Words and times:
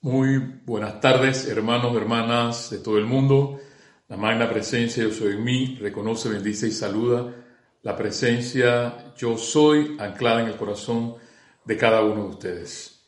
Muy 0.00 0.38
buenas 0.64 1.00
tardes, 1.00 1.48
hermanos, 1.48 1.96
hermanas 1.96 2.70
de 2.70 2.78
todo 2.78 2.98
el 2.98 3.04
mundo. 3.04 3.58
La 4.06 4.16
magna 4.16 4.48
presencia 4.48 5.02
Yo 5.02 5.10
soy 5.10 5.32
en 5.32 5.42
mí, 5.42 5.76
reconoce, 5.80 6.28
bendice 6.28 6.68
y 6.68 6.70
saluda 6.70 7.34
la 7.82 7.96
presencia 7.96 9.12
Yo 9.16 9.36
soy 9.36 9.96
anclada 9.98 10.42
en 10.42 10.46
el 10.46 10.56
corazón 10.56 11.16
de 11.64 11.76
cada 11.76 12.02
uno 12.02 12.22
de 12.22 12.28
ustedes. 12.28 13.00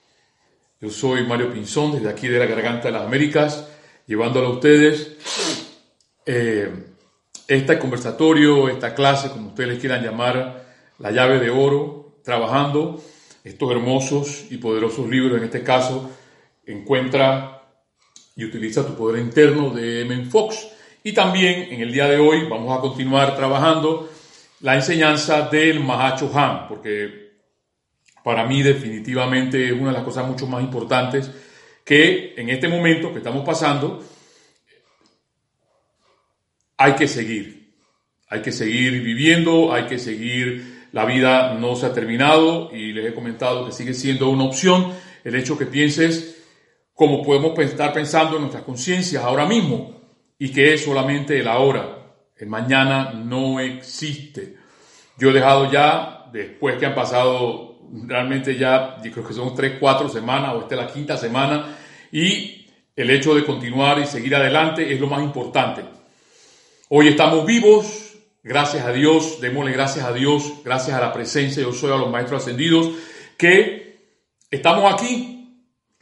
Yo 0.81 0.91
soy 0.91 1.25
Mario 1.29 1.53
Pinzón, 1.53 1.93
desde 1.93 2.09
aquí 2.09 2.27
de 2.27 2.41
la 2.41 2.47
Garganta 2.47 2.89
de 2.89 2.93
las 2.93 3.07
Américas, 3.07 3.69
llevándolo 4.09 4.49
a 4.49 4.55
ustedes 4.55 5.17
eh, 6.27 6.73
este 7.47 7.79
conversatorio, 7.79 8.69
esta 8.69 8.97
clase, 8.97 9.31
como 9.31 9.51
ustedes 9.51 9.79
quieran 9.79 10.03
llamar, 10.03 10.67
la 10.99 11.13
llave 11.13 11.39
de 11.39 11.51
oro, 11.51 12.17
trabajando 12.25 13.01
estos 13.45 13.71
hermosos 13.71 14.47
y 14.51 14.57
poderosos 14.59 15.09
libros, 15.09 15.39
en 15.39 15.45
este 15.45 15.63
caso, 15.63 16.11
encuentra 16.73 17.63
y 18.37 18.45
utiliza 18.45 18.87
tu 18.87 18.95
poder 18.95 19.21
interno 19.21 19.71
de 19.71 20.03
M. 20.03 20.25
Fox. 20.27 20.69
Y 21.03 21.13
también 21.13 21.73
en 21.73 21.81
el 21.81 21.93
día 21.93 22.07
de 22.07 22.19
hoy 22.19 22.47
vamos 22.49 22.77
a 22.77 22.81
continuar 22.81 23.37
trabajando 23.37 24.11
la 24.61 24.75
enseñanza 24.75 25.49
del 25.49 25.81
Mahacho 25.81 26.31
Han, 26.35 26.69
porque 26.69 27.31
para 28.23 28.45
mí 28.47 28.63
definitivamente 28.63 29.67
es 29.67 29.73
una 29.73 29.89
de 29.89 29.97
las 29.97 30.05
cosas 30.05 30.27
mucho 30.27 30.47
más 30.47 30.63
importantes 30.63 31.31
que 31.85 32.35
en 32.37 32.51
este 32.51 32.69
momento 32.69 33.13
que 33.13 33.19
estamos 33.19 33.45
pasando 33.45 34.03
hay 36.77 36.95
que 36.95 37.09
seguir. 37.09 37.75
Hay 38.29 38.43
que 38.43 38.53
seguir 38.53 39.03
viviendo, 39.03 39.73
hay 39.73 39.87
que 39.87 39.99
seguir, 39.99 40.87
la 40.93 41.05
vida 41.05 41.55
no 41.55 41.75
se 41.77 41.87
ha 41.87 41.93
terminado 41.93 42.71
y 42.75 42.93
les 42.93 43.07
he 43.07 43.15
comentado 43.15 43.67
que 43.67 43.73
sigue 43.73 43.93
siendo 43.93 44.29
una 44.31 44.45
opción 44.45 44.93
el 45.25 45.35
hecho 45.35 45.59
que 45.59 45.67
pienses 45.67 46.40
como 47.01 47.23
podemos 47.23 47.59
estar 47.61 47.95
pensando 47.95 48.37
en 48.37 48.43
nuestras 48.43 48.63
conciencias 48.63 49.25
ahora 49.25 49.47
mismo 49.47 50.03
y 50.39 50.53
que 50.53 50.75
es 50.75 50.85
solamente 50.85 51.41
el 51.41 51.49
ahora. 51.49 51.97
El 52.37 52.49
mañana 52.49 53.15
no 53.15 53.59
existe. 53.59 54.57
Yo 55.17 55.31
he 55.31 55.33
dejado 55.33 55.73
ya, 55.73 56.27
después 56.31 56.77
que 56.77 56.85
han 56.85 56.95
pasado 56.95 57.79
realmente 58.05 58.55
ya, 58.59 58.99
yo 59.03 59.11
creo 59.13 59.27
que 59.27 59.33
son 59.33 59.55
tres, 59.55 59.79
cuatro 59.81 60.11
semanas 60.11 60.53
o 60.55 60.61
esta 60.61 60.75
es 60.75 60.81
la 60.83 60.93
quinta 60.93 61.17
semana, 61.17 61.75
y 62.13 62.67
el 62.95 63.09
hecho 63.09 63.35
de 63.35 63.47
continuar 63.47 63.99
y 63.99 64.05
seguir 64.05 64.37
adelante 64.37 64.93
es 64.93 65.01
lo 65.01 65.07
más 65.07 65.23
importante. 65.23 65.83
Hoy 66.91 67.09
estamos 67.09 67.47
vivos, 67.47 68.15
gracias 68.43 68.85
a 68.85 68.93
Dios, 68.93 69.41
démosle 69.41 69.73
gracias 69.73 70.05
a 70.05 70.13
Dios, 70.13 70.53
gracias 70.63 70.99
a 70.99 71.01
la 71.01 71.15
presencia, 71.15 71.63
yo 71.63 71.73
soy 71.73 71.93
a 71.93 71.97
los 71.97 72.11
maestros 72.11 72.43
ascendidos, 72.43 72.91
que 73.39 74.19
estamos 74.51 74.93
aquí 74.93 75.40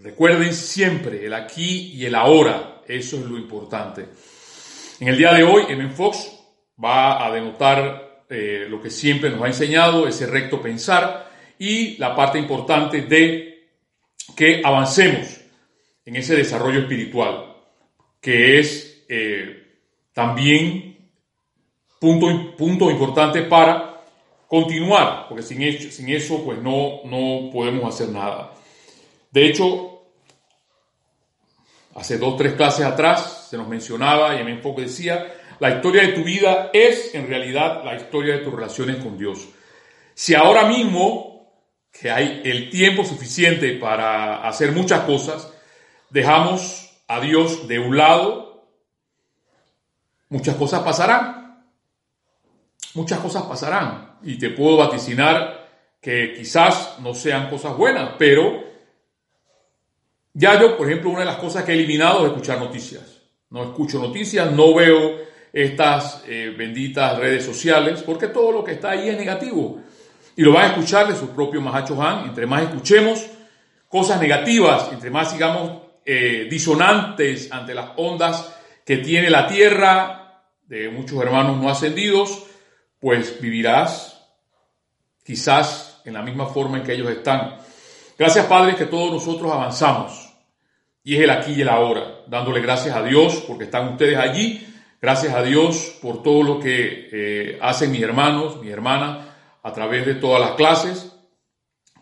Recuerden 0.00 0.54
siempre 0.54 1.26
el 1.26 1.34
aquí 1.34 1.92
y 1.92 2.06
el 2.06 2.14
ahora, 2.14 2.82
eso 2.86 3.16
es 3.16 3.24
lo 3.24 3.36
importante. 3.36 4.06
En 5.00 5.08
el 5.08 5.18
día 5.18 5.32
de 5.32 5.42
hoy, 5.42 5.64
M. 5.68 5.90
Fox 5.90 6.38
va 6.82 7.26
a 7.26 7.32
denotar 7.32 8.24
eh, 8.30 8.66
lo 8.68 8.80
que 8.80 8.90
siempre 8.90 9.28
nos 9.28 9.42
ha 9.42 9.48
enseñado, 9.48 10.06
ese 10.06 10.28
recto 10.28 10.62
pensar 10.62 11.28
y 11.58 11.96
la 11.96 12.14
parte 12.14 12.38
importante 12.38 13.02
de 13.02 13.66
que 14.36 14.62
avancemos 14.64 15.40
en 16.04 16.14
ese 16.14 16.36
desarrollo 16.36 16.78
espiritual, 16.78 17.56
que 18.20 18.60
es 18.60 19.04
eh, 19.08 19.80
también 20.12 21.10
punto, 21.98 22.56
punto 22.56 22.88
importante 22.88 23.42
para 23.42 24.04
continuar, 24.46 25.26
porque 25.28 25.42
sin 25.42 25.60
eso, 25.62 25.90
sin 25.90 26.08
eso 26.10 26.44
pues 26.44 26.62
no, 26.62 27.00
no 27.04 27.50
podemos 27.50 27.92
hacer 27.92 28.10
nada. 28.10 28.54
De 29.30 29.46
hecho, 29.46 30.02
hace 31.94 32.18
dos, 32.18 32.36
tres 32.36 32.54
clases 32.54 32.86
atrás 32.86 33.48
se 33.50 33.56
nos 33.56 33.68
mencionaba 33.68 34.34
y 34.34 34.40
en 34.40 34.48
enfoque 34.48 34.82
decía, 34.82 35.34
la 35.58 35.70
historia 35.70 36.02
de 36.02 36.12
tu 36.12 36.22
vida 36.22 36.70
es 36.72 37.14
en 37.14 37.26
realidad 37.26 37.84
la 37.84 37.96
historia 37.96 38.34
de 38.34 38.44
tus 38.44 38.54
relaciones 38.54 38.96
con 38.96 39.18
Dios. 39.18 39.48
Si 40.14 40.34
ahora 40.34 40.66
mismo, 40.66 41.52
que 41.92 42.10
hay 42.10 42.42
el 42.44 42.70
tiempo 42.70 43.04
suficiente 43.04 43.72
para 43.74 44.46
hacer 44.46 44.72
muchas 44.72 45.00
cosas, 45.00 45.52
dejamos 46.10 47.02
a 47.08 47.20
Dios 47.20 47.66
de 47.66 47.78
un 47.78 47.96
lado, 47.96 48.68
muchas 50.28 50.56
cosas 50.56 50.82
pasarán. 50.82 51.64
Muchas 52.94 53.18
cosas 53.18 53.44
pasarán. 53.44 54.18
Y 54.22 54.38
te 54.38 54.50
puedo 54.50 54.76
vaticinar 54.76 55.68
que 56.00 56.34
quizás 56.36 56.98
no 57.00 57.14
sean 57.14 57.50
cosas 57.50 57.76
buenas, 57.76 58.12
pero 58.18 58.67
ya 60.38 60.56
yo, 60.60 60.76
por 60.76 60.86
ejemplo, 60.86 61.10
una 61.10 61.20
de 61.20 61.24
las 61.24 61.38
cosas 61.38 61.64
que 61.64 61.72
he 61.72 61.74
eliminado 61.74 62.24
es 62.24 62.30
escuchar 62.30 62.60
noticias. 62.60 63.02
No 63.50 63.64
escucho 63.64 63.98
noticias, 63.98 64.52
no 64.52 64.72
veo 64.72 65.16
estas 65.52 66.22
eh, 66.28 66.54
benditas 66.56 67.18
redes 67.18 67.44
sociales, 67.44 68.04
porque 68.06 68.28
todo 68.28 68.52
lo 68.52 68.62
que 68.62 68.74
está 68.74 68.90
ahí 68.90 69.08
es 69.08 69.18
negativo. 69.18 69.80
Y 70.36 70.42
lo 70.42 70.52
van 70.52 70.66
a 70.66 70.68
escuchar 70.68 71.08
de 71.08 71.16
su 71.16 71.30
propio 71.30 71.60
Mahacho 71.60 72.00
Han. 72.00 72.28
Entre 72.28 72.46
más 72.46 72.62
escuchemos 72.62 73.26
cosas 73.88 74.20
negativas, 74.20 74.92
entre 74.92 75.10
más 75.10 75.32
sigamos 75.32 75.82
eh, 76.04 76.46
disonantes 76.48 77.50
ante 77.50 77.74
las 77.74 77.90
ondas 77.96 78.54
que 78.86 78.98
tiene 78.98 79.30
la 79.30 79.48
tierra 79.48 80.44
de 80.68 80.88
muchos 80.88 81.20
hermanos 81.20 81.60
no 81.60 81.68
ascendidos, 81.68 82.44
pues 83.00 83.40
vivirás 83.40 84.24
quizás 85.24 86.00
en 86.04 86.14
la 86.14 86.22
misma 86.22 86.46
forma 86.46 86.78
en 86.78 86.84
que 86.84 86.92
ellos 86.92 87.10
están. 87.10 87.56
Gracias, 88.16 88.46
Padre, 88.46 88.76
que 88.76 88.84
todos 88.86 89.10
nosotros 89.10 89.50
avanzamos 89.50 90.27
y 91.08 91.16
es 91.16 91.22
el 91.22 91.30
aquí 91.30 91.52
y 91.52 91.62
el 91.62 91.70
ahora, 91.70 92.20
dándole 92.26 92.60
gracias 92.60 92.94
a 92.94 93.02
Dios 93.02 93.42
porque 93.48 93.64
están 93.64 93.88
ustedes 93.88 94.18
allí, 94.18 94.62
gracias 95.00 95.34
a 95.34 95.42
Dios 95.42 95.96
por 96.02 96.22
todo 96.22 96.42
lo 96.42 96.60
que 96.60 97.08
eh, 97.10 97.58
hacen 97.62 97.92
mis 97.92 98.02
hermanos, 98.02 98.60
mi 98.60 98.68
hermana, 98.68 99.34
a 99.62 99.72
través 99.72 100.04
de 100.04 100.16
todas 100.16 100.38
las 100.38 100.50
clases, 100.50 101.16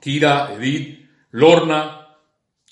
Kira, 0.01 0.53
Edith, 0.59 1.09
Lorna, 1.31 2.17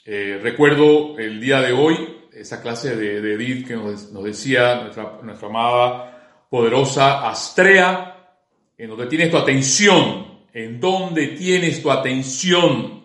eh, 0.04 0.40
recuerdo 0.42 1.16
el 1.20 1.40
día 1.40 1.60
de 1.60 1.72
hoy, 1.72 2.16
esa 2.32 2.60
clase 2.60 2.96
de, 2.96 3.34
Edith 3.34 3.68
que 3.68 3.76
nos, 3.76 4.12
decía 4.24 4.82
nuestra, 4.82 5.20
nuestra 5.22 5.48
amada, 5.48 6.46
poderosa 6.50 7.28
Astrea, 7.28 8.40
en 8.76 8.90
donde 8.90 9.06
tienes 9.06 9.30
tu 9.30 9.36
atención, 9.36 10.40
en 10.52 10.80
donde 10.80 11.28
tienes 11.28 11.80
tu 11.80 11.92
atención, 11.92 13.03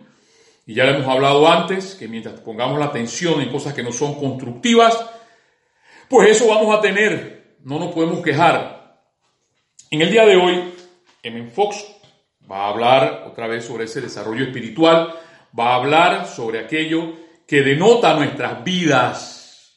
y 0.70 0.76
ya 0.76 0.86
le 0.86 0.92
hemos 0.92 1.08
hablado 1.08 1.52
antes, 1.52 1.96
que 1.96 2.08
mientras 2.08 2.42
pongamos 2.42 2.78
la 2.78 2.86
atención 2.86 3.42
en 3.42 3.50
cosas 3.50 3.74
que 3.74 3.82
no 3.82 3.92
son 3.92 4.20
constructivas, 4.20 5.04
pues 6.08 6.30
eso 6.30 6.48
vamos 6.48 6.78
a 6.78 6.80
tener, 6.80 7.56
no 7.64 7.80
nos 7.80 7.92
podemos 7.92 8.22
quejar. 8.22 9.02
En 9.90 10.04
el 10.04 10.12
día 10.12 10.28
de 10.28 10.36
hoy, 10.36 10.72
M. 11.24 11.50
Fox 11.50 11.84
va 12.50 12.66
a 12.66 12.70
hablar 12.70 13.26
otra 13.26 13.48
vez 13.48 13.66
sobre 13.66 13.86
ese 13.86 14.00
desarrollo 14.00 14.44
espiritual, 14.44 15.16
va 15.60 15.72
a 15.72 15.76
hablar 15.78 16.28
sobre 16.28 16.60
aquello 16.60 17.14
que 17.48 17.64
denota 17.64 18.14
nuestras 18.14 18.64
vidas, 18.64 19.76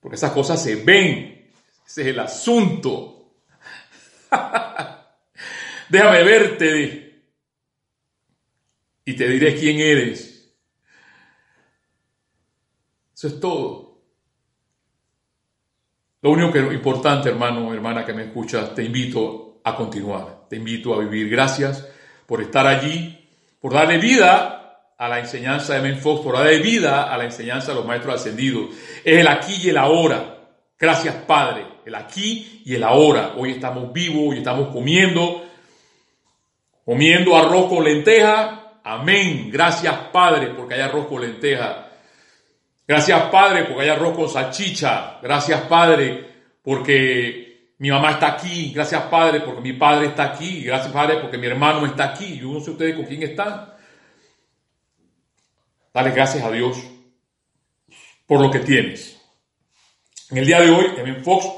porque 0.00 0.16
esas 0.16 0.32
cosas 0.32 0.60
se 0.60 0.74
ven, 0.82 1.48
ese 1.86 2.02
es 2.02 2.08
el 2.08 2.18
asunto. 2.18 3.34
Déjame 5.88 6.24
verte, 6.24 7.05
y 9.06 9.14
te 9.14 9.28
diré 9.28 9.54
quién 9.54 9.78
eres. 9.78 10.52
Eso 13.14 13.28
es 13.28 13.40
todo. 13.40 14.02
Lo 16.20 16.30
único 16.32 16.52
que 16.52 16.58
es 16.58 16.72
importante, 16.72 17.28
hermano, 17.28 17.72
hermana 17.72 18.04
que 18.04 18.12
me 18.12 18.24
escuchas, 18.24 18.74
te 18.74 18.82
invito 18.82 19.60
a 19.62 19.76
continuar, 19.76 20.48
te 20.50 20.56
invito 20.56 20.92
a 20.92 20.98
vivir. 20.98 21.30
Gracias 21.30 21.88
por 22.26 22.42
estar 22.42 22.66
allí, 22.66 23.30
por 23.60 23.72
darle 23.72 23.98
vida 23.98 24.92
a 24.98 25.08
la 25.08 25.20
enseñanza 25.20 25.74
de 25.74 25.82
Menfox, 25.82 26.22
por 26.22 26.34
darle 26.34 26.58
vida 26.58 27.04
a 27.04 27.16
la 27.16 27.24
enseñanza 27.24 27.68
de 27.68 27.76
los 27.76 27.86
maestros 27.86 28.16
ascendidos. 28.16 28.70
Es 29.04 29.20
el 29.20 29.28
aquí 29.28 29.54
y 29.62 29.68
el 29.68 29.76
ahora. 29.76 30.36
Gracias, 30.76 31.14
Padre. 31.14 31.64
El 31.84 31.94
aquí 31.94 32.62
y 32.64 32.74
el 32.74 32.82
ahora. 32.82 33.34
Hoy 33.36 33.52
estamos 33.52 33.92
vivos, 33.92 34.30
hoy 34.30 34.38
estamos 34.38 34.72
comiendo, 34.72 35.44
comiendo 36.84 37.36
arroz 37.36 37.68
con 37.68 37.84
lenteja, 37.84 38.65
Amén. 38.88 39.50
Gracias 39.50 39.92
Padre 40.12 40.50
porque 40.50 40.74
hay 40.74 40.82
arroz 40.82 41.08
con 41.08 41.20
lenteja. 41.20 41.88
Gracias 42.86 43.20
Padre 43.32 43.64
porque 43.64 43.82
hay 43.82 43.88
arroz 43.88 44.16
con 44.16 44.28
salchicha. 44.28 45.18
Gracias 45.20 45.62
Padre 45.62 46.24
porque 46.62 47.72
mi 47.78 47.90
mamá 47.90 48.12
está 48.12 48.28
aquí. 48.28 48.70
Gracias 48.72 49.02
Padre 49.02 49.40
porque 49.40 49.60
mi 49.60 49.72
padre 49.72 50.06
está 50.06 50.26
aquí. 50.26 50.62
Gracias 50.62 50.92
Padre 50.92 51.16
porque 51.16 51.36
mi 51.36 51.48
hermano 51.48 51.84
está 51.84 52.12
aquí. 52.12 52.38
Yo 52.38 52.52
no 52.52 52.60
sé 52.60 52.70
ustedes 52.70 52.94
con 52.94 53.06
quién 53.06 53.24
están. 53.24 53.74
Dale 55.92 56.12
gracias 56.12 56.44
a 56.44 56.50
Dios 56.52 56.78
por 58.24 58.40
lo 58.40 58.52
que 58.52 58.60
tienes. 58.60 59.20
En 60.30 60.38
el 60.38 60.46
día 60.46 60.60
de 60.60 60.70
hoy, 60.70 60.86
en 60.96 61.24
Fox, 61.24 61.48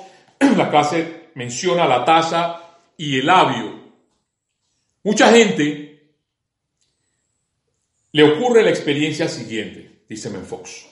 la 0.57 0.71
clase 0.71 1.29
menciona 1.35 1.87
la 1.87 2.07
taza 2.07 2.63
y 2.97 3.19
el 3.19 3.27
labio. 3.27 3.79
Mucha 5.03 5.31
gente 5.31 5.88
le 8.19 8.25
ocurre 8.25 8.65
la 8.65 8.71
experiencia 8.71 9.29
siguiente. 9.29 10.03
dice 10.09 10.29
Fox. 10.29 10.89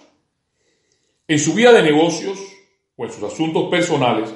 En 1.26 1.40
su 1.40 1.54
vida 1.54 1.72
de 1.72 1.82
negocios 1.82 2.38
o 2.94 3.04
en 3.04 3.10
sus 3.10 3.24
asuntos 3.24 3.68
personales, 3.68 4.32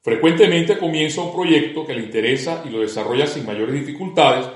frecuentemente 0.00 0.78
comienza 0.78 1.20
un 1.20 1.34
proyecto 1.34 1.84
que 1.84 1.92
le 1.92 2.00
interesa 2.00 2.62
y 2.64 2.70
lo 2.70 2.80
desarrolla 2.80 3.26
sin 3.26 3.44
mayores 3.44 3.74
dificultades 3.74 4.46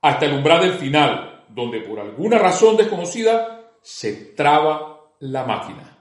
hasta 0.00 0.26
el 0.26 0.34
umbral 0.34 0.60
del 0.60 0.74
final, 0.74 1.44
donde 1.48 1.80
por 1.80 1.98
alguna 1.98 2.38
razón 2.38 2.76
desconocida 2.76 3.72
se 3.82 4.12
traba 4.36 5.10
la 5.18 5.42
máquina. 5.44 5.98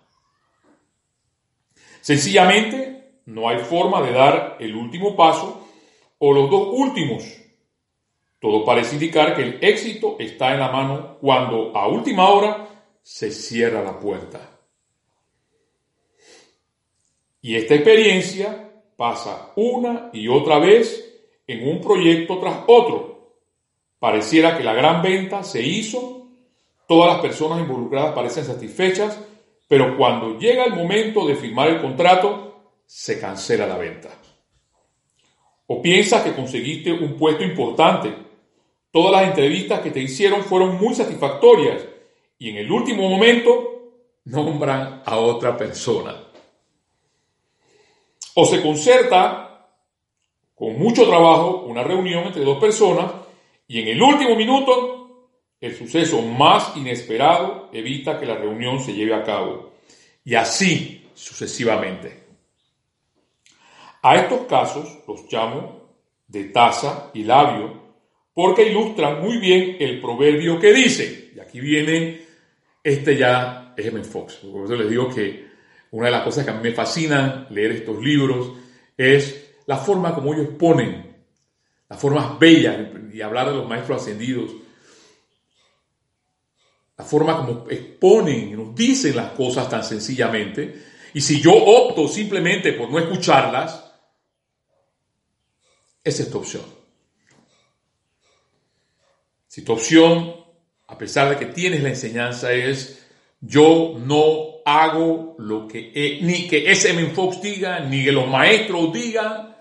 Sencillamente, 2.01 3.15
no 3.25 3.49
hay 3.49 3.57
forma 3.57 4.03
de 4.03 4.11
dar 4.11 4.57
el 4.59 4.75
último 4.75 5.15
paso 5.15 5.67
o 6.19 6.33
los 6.33 6.51
dos 6.51 6.67
últimos. 6.71 7.40
Todo 8.41 8.65
parece 8.65 8.95
indicar 8.95 9.35
que 9.35 9.43
el 9.43 9.59
éxito 9.61 10.15
está 10.17 10.51
en 10.51 10.61
la 10.61 10.71
mano 10.71 11.17
cuando 11.21 11.77
a 11.77 11.87
última 11.87 12.27
hora 12.27 12.67
se 13.03 13.29
cierra 13.29 13.83
la 13.83 13.99
puerta. 13.99 14.49
Y 17.39 17.55
esta 17.55 17.75
experiencia 17.75 18.71
pasa 18.97 19.51
una 19.55 20.09
y 20.11 20.27
otra 20.27 20.57
vez 20.57 21.21
en 21.45 21.69
un 21.69 21.81
proyecto 21.81 22.39
tras 22.39 22.63
otro. 22.65 23.35
Pareciera 23.99 24.57
que 24.57 24.63
la 24.63 24.73
gran 24.73 25.03
venta 25.03 25.43
se 25.43 25.61
hizo, 25.61 26.27
todas 26.87 27.13
las 27.13 27.21
personas 27.21 27.59
involucradas 27.59 28.15
parecen 28.15 28.43
satisfechas, 28.43 29.19
pero 29.67 29.95
cuando 29.95 30.39
llega 30.39 30.65
el 30.65 30.73
momento 30.73 31.27
de 31.27 31.35
firmar 31.35 31.69
el 31.69 31.79
contrato, 31.79 32.73
se 32.87 33.19
cancela 33.19 33.67
la 33.67 33.77
venta. 33.77 34.09
O 35.67 35.79
piensas 35.79 36.23
que 36.23 36.33
conseguiste 36.33 36.91
un 36.91 37.15
puesto 37.15 37.43
importante. 37.43 38.30
Todas 38.91 39.11
las 39.13 39.29
entrevistas 39.29 39.79
que 39.79 39.91
te 39.91 40.01
hicieron 40.01 40.43
fueron 40.43 40.77
muy 40.77 40.93
satisfactorias 40.93 41.81
y 42.37 42.49
en 42.49 42.57
el 42.57 42.71
último 42.71 43.09
momento 43.09 43.93
nombran 44.25 45.03
a 45.05 45.17
otra 45.17 45.55
persona. 45.55 46.15
O 48.35 48.45
se 48.45 48.61
concerta 48.61 49.69
con 50.55 50.77
mucho 50.77 51.07
trabajo 51.07 51.63
una 51.65 51.83
reunión 51.83 52.25
entre 52.25 52.43
dos 52.43 52.59
personas 52.59 53.11
y 53.67 53.79
en 53.79 53.87
el 53.87 54.01
último 54.01 54.35
minuto 54.35 55.29
el 55.61 55.75
suceso 55.75 56.21
más 56.21 56.75
inesperado 56.75 57.69
evita 57.71 58.19
que 58.19 58.25
la 58.25 58.35
reunión 58.35 58.79
se 58.79 58.93
lleve 58.93 59.13
a 59.13 59.23
cabo. 59.23 59.71
Y 60.25 60.35
así 60.35 61.09
sucesivamente. 61.13 62.23
A 64.01 64.15
estos 64.15 64.41
casos 64.47 64.97
los 65.07 65.31
llamo 65.31 65.81
de 66.27 66.45
taza 66.45 67.11
y 67.13 67.23
labio 67.23 67.80
porque 68.33 68.69
ilustran 68.69 69.21
muy 69.21 69.37
bien 69.37 69.77
el 69.79 69.99
proverbio 69.99 70.59
que 70.59 70.73
dice, 70.73 71.31
y 71.35 71.39
aquí 71.39 71.59
viene 71.59 72.21
este 72.83 73.17
ya 73.17 73.73
es. 73.77 74.07
Fox, 74.07 74.35
por 74.35 74.65
eso 74.65 74.75
les 74.75 74.89
digo 74.89 75.09
que 75.09 75.49
una 75.91 76.05
de 76.05 76.11
las 76.11 76.23
cosas 76.23 76.45
que 76.45 76.51
a 76.51 76.53
mí 76.53 76.61
me 76.61 76.71
fascinan 76.71 77.47
leer 77.49 77.71
estos 77.71 78.01
libros 78.01 78.53
es 78.97 79.53
la 79.65 79.77
forma 79.77 80.13
como 80.13 80.33
ellos 80.33 80.49
ponen, 80.57 81.15
las 81.89 81.99
formas 81.99 82.37
bellas 82.39 82.77
y 83.13 83.21
hablar 83.21 83.49
de 83.49 83.55
los 83.55 83.67
maestros 83.67 84.01
ascendidos, 84.01 84.51
la 86.97 87.03
forma 87.03 87.37
como 87.37 87.69
exponen 87.69 88.49
y 88.49 88.51
nos 88.51 88.75
dicen 88.75 89.15
las 89.15 89.31
cosas 89.31 89.67
tan 89.69 89.83
sencillamente. 89.83 90.83
Y 91.13 91.21
si 91.21 91.41
yo 91.41 91.53
opto 91.53 92.07
simplemente 92.07 92.73
por 92.73 92.89
no 92.91 92.99
escucharlas, 92.99 93.91
es 96.03 96.29
tu 96.29 96.37
opción. 96.37 96.80
Si 99.51 99.63
tu 99.63 99.73
opción, 99.73 100.33
a 100.87 100.97
pesar 100.97 101.29
de 101.29 101.35
que 101.35 101.47
tienes 101.47 101.83
la 101.83 101.89
enseñanza, 101.89 102.53
es 102.53 103.05
yo 103.41 103.95
no 103.99 104.61
hago 104.63 105.35
lo 105.39 105.67
que 105.67 106.19
ni 106.21 106.47
que 106.47 106.71
ese 106.71 106.93
Fox 107.07 107.41
diga, 107.41 107.81
ni 107.81 108.05
que 108.05 108.13
los 108.13 108.29
maestros 108.29 108.93
digan, 108.93 109.57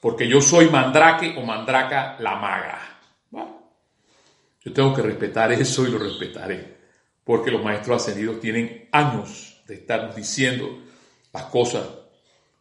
porque 0.00 0.26
yo 0.26 0.40
soy 0.40 0.70
mandrake 0.70 1.36
o 1.36 1.42
mandraca 1.42 2.16
la 2.20 2.36
maga. 2.36 3.00
Yo 4.62 4.72
tengo 4.72 4.94
que 4.94 5.02
respetar 5.02 5.52
eso 5.52 5.86
y 5.86 5.90
lo 5.90 5.98
respetaré, 5.98 6.78
porque 7.22 7.50
los 7.50 7.62
maestros 7.62 8.00
ascendidos 8.00 8.40
tienen 8.40 8.88
años 8.92 9.62
de 9.68 9.74
estarnos 9.74 10.16
diciendo 10.16 10.78
las 11.34 11.44
cosas, 11.44 11.86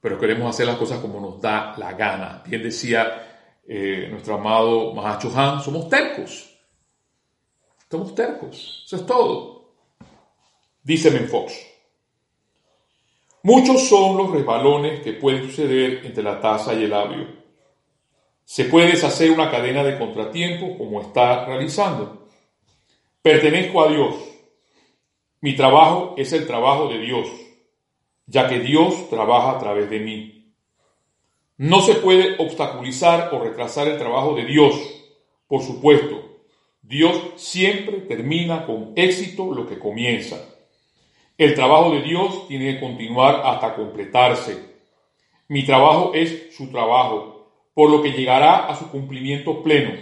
pero 0.02 0.20
queremos 0.20 0.54
hacer 0.54 0.68
las 0.68 0.76
cosas 0.76 1.00
como 1.00 1.22
nos 1.22 1.40
da 1.40 1.76
la 1.78 1.94
gana. 1.94 2.44
Bien 2.46 2.62
decía 2.62 3.56
eh, 3.66 4.10
nuestro 4.12 4.36
amado 4.36 4.94
Mahacho 4.94 5.32
Han, 5.34 5.64
somos 5.64 5.88
tercos. 5.88 6.50
Somos 7.94 8.16
tercos, 8.16 8.81
eso 8.88 8.95
es 8.95 9.06
todo. 9.06 9.66
Dice 10.81 11.12
Fox. 11.28 11.54
Muchos 13.44 13.88
son 13.88 14.18
los 14.18 14.31
resbalones 14.31 15.01
que 15.01 15.13
pueden 15.13 15.45
suceder 15.45 16.04
entre 16.04 16.24
la 16.24 16.42
taza 16.42 16.74
y 16.74 16.86
el 16.86 16.90
labio. 16.90 17.28
Se 18.44 18.66
puede 18.66 18.88
deshacer 18.88 19.30
una 19.30 19.51
cadena 19.51 19.84
de 19.84 20.00
contratiempos 20.00 20.75
como 20.75 21.01
está 21.01 21.45
realizando. 21.45 22.25
Pertenezco 23.22 23.84
a 23.84 23.90
Dios. 23.90 24.16
Mi 25.42 25.56
trabajo 25.56 26.16
es 26.18 26.34
el 26.34 26.48
trabajo 26.48 26.88
de 26.88 26.98
Dios, 26.98 27.28
ya 28.25 28.50
que 28.50 28.57
Dios 28.57 29.07
trabaja 29.12 29.51
a 29.51 29.60
través 29.60 29.88
de 29.92 30.00
mí. 30.00 30.51
No 31.57 31.80
se 31.81 31.94
puede 31.94 32.38
obstaculizar 32.39 33.30
o 33.36 33.44
retrasar 33.44 33.88
el 33.88 34.00
trabajo 34.00 34.34
de 34.34 34.46
Dios. 34.46 34.74
Por 35.48 35.62
supuesto, 35.62 36.23
Dios 36.94 37.31
siempre 37.38 38.01
termina 38.01 38.68
con 38.68 38.94
éxito 38.95 39.51
lo 39.51 39.68
que 39.68 39.80
comienza. 39.80 40.38
El 41.40 41.56
trabajo 41.56 41.92
de 41.95 42.04
Dios 42.04 42.48
tiene 42.48 42.75
que 42.75 42.81
continuar 42.81 43.42
hasta 43.44 43.74
completarse. 43.74 44.75
Mi 45.48 45.66
trabajo 45.66 46.12
es 46.13 46.56
su 46.56 46.69
trabajo, 46.69 47.51
por 47.74 47.90
lo 47.90 48.04
que 48.04 48.12
llegará 48.12 48.68
a 48.68 48.75
su 48.75 48.92
cumplimiento 48.92 49.63
pleno. 49.63 49.94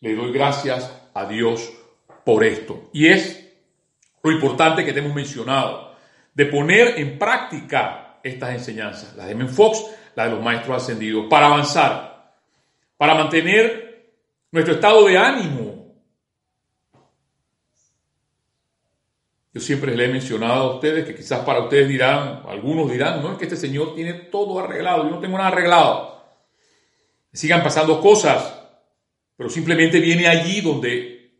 Le 0.00 0.16
doy 0.16 0.32
gracias 0.32 0.92
a 1.14 1.24
Dios 1.26 1.72
por 2.24 2.42
esto. 2.42 2.90
Y 2.92 3.06
es 3.06 3.48
lo 4.20 4.32
importante 4.32 4.84
que 4.84 4.92
te 4.92 4.98
hemos 4.98 5.14
mencionado, 5.14 5.94
de 6.34 6.46
poner 6.46 6.98
en 6.98 7.16
práctica 7.16 8.18
estas 8.24 8.50
enseñanzas, 8.50 9.14
las 9.14 9.28
de 9.28 9.36
Men 9.36 9.50
Fox, 9.50 9.84
las 10.16 10.26
de 10.28 10.34
los 10.34 10.44
maestros 10.44 10.82
ascendidos, 10.82 11.26
para 11.30 11.46
avanzar, 11.46 12.34
para 12.96 13.14
mantener 13.14 14.10
nuestro 14.50 14.74
estado 14.74 15.06
de 15.06 15.16
ánimo 15.16 15.59
Yo 19.52 19.60
siempre 19.60 19.96
les 19.96 20.08
he 20.08 20.12
mencionado 20.12 20.70
a 20.70 20.74
ustedes 20.74 21.04
que 21.04 21.14
quizás 21.14 21.40
para 21.40 21.60
ustedes 21.60 21.88
dirán, 21.88 22.42
algunos 22.46 22.90
dirán, 22.90 23.20
no 23.20 23.32
es 23.32 23.38
que 23.38 23.44
este 23.44 23.56
Señor 23.56 23.94
tiene 23.94 24.14
todo 24.14 24.60
arreglado, 24.60 25.04
yo 25.04 25.10
no 25.10 25.18
tengo 25.18 25.36
nada 25.36 25.48
arreglado. 25.48 26.24
Sigan 27.32 27.62
pasando 27.62 28.00
cosas, 28.00 28.60
pero 29.36 29.50
simplemente 29.50 29.98
viene 29.98 30.28
allí 30.28 30.60
donde 30.60 31.32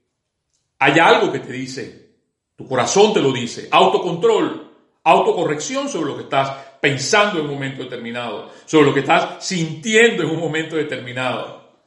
hay 0.78 0.98
algo 0.98 1.30
que 1.30 1.38
te 1.38 1.52
dice, 1.52 2.16
tu 2.56 2.66
corazón 2.66 3.12
te 3.12 3.20
lo 3.20 3.32
dice, 3.32 3.68
autocontrol, 3.70 4.72
autocorrección 5.04 5.88
sobre 5.88 6.10
lo 6.10 6.16
que 6.16 6.24
estás 6.24 6.50
pensando 6.80 7.38
en 7.38 7.44
un 7.44 7.52
momento 7.52 7.84
determinado, 7.84 8.50
sobre 8.66 8.86
lo 8.86 8.94
que 8.94 9.00
estás 9.00 9.44
sintiendo 9.44 10.24
en 10.24 10.30
un 10.30 10.40
momento 10.40 10.74
determinado. 10.74 11.82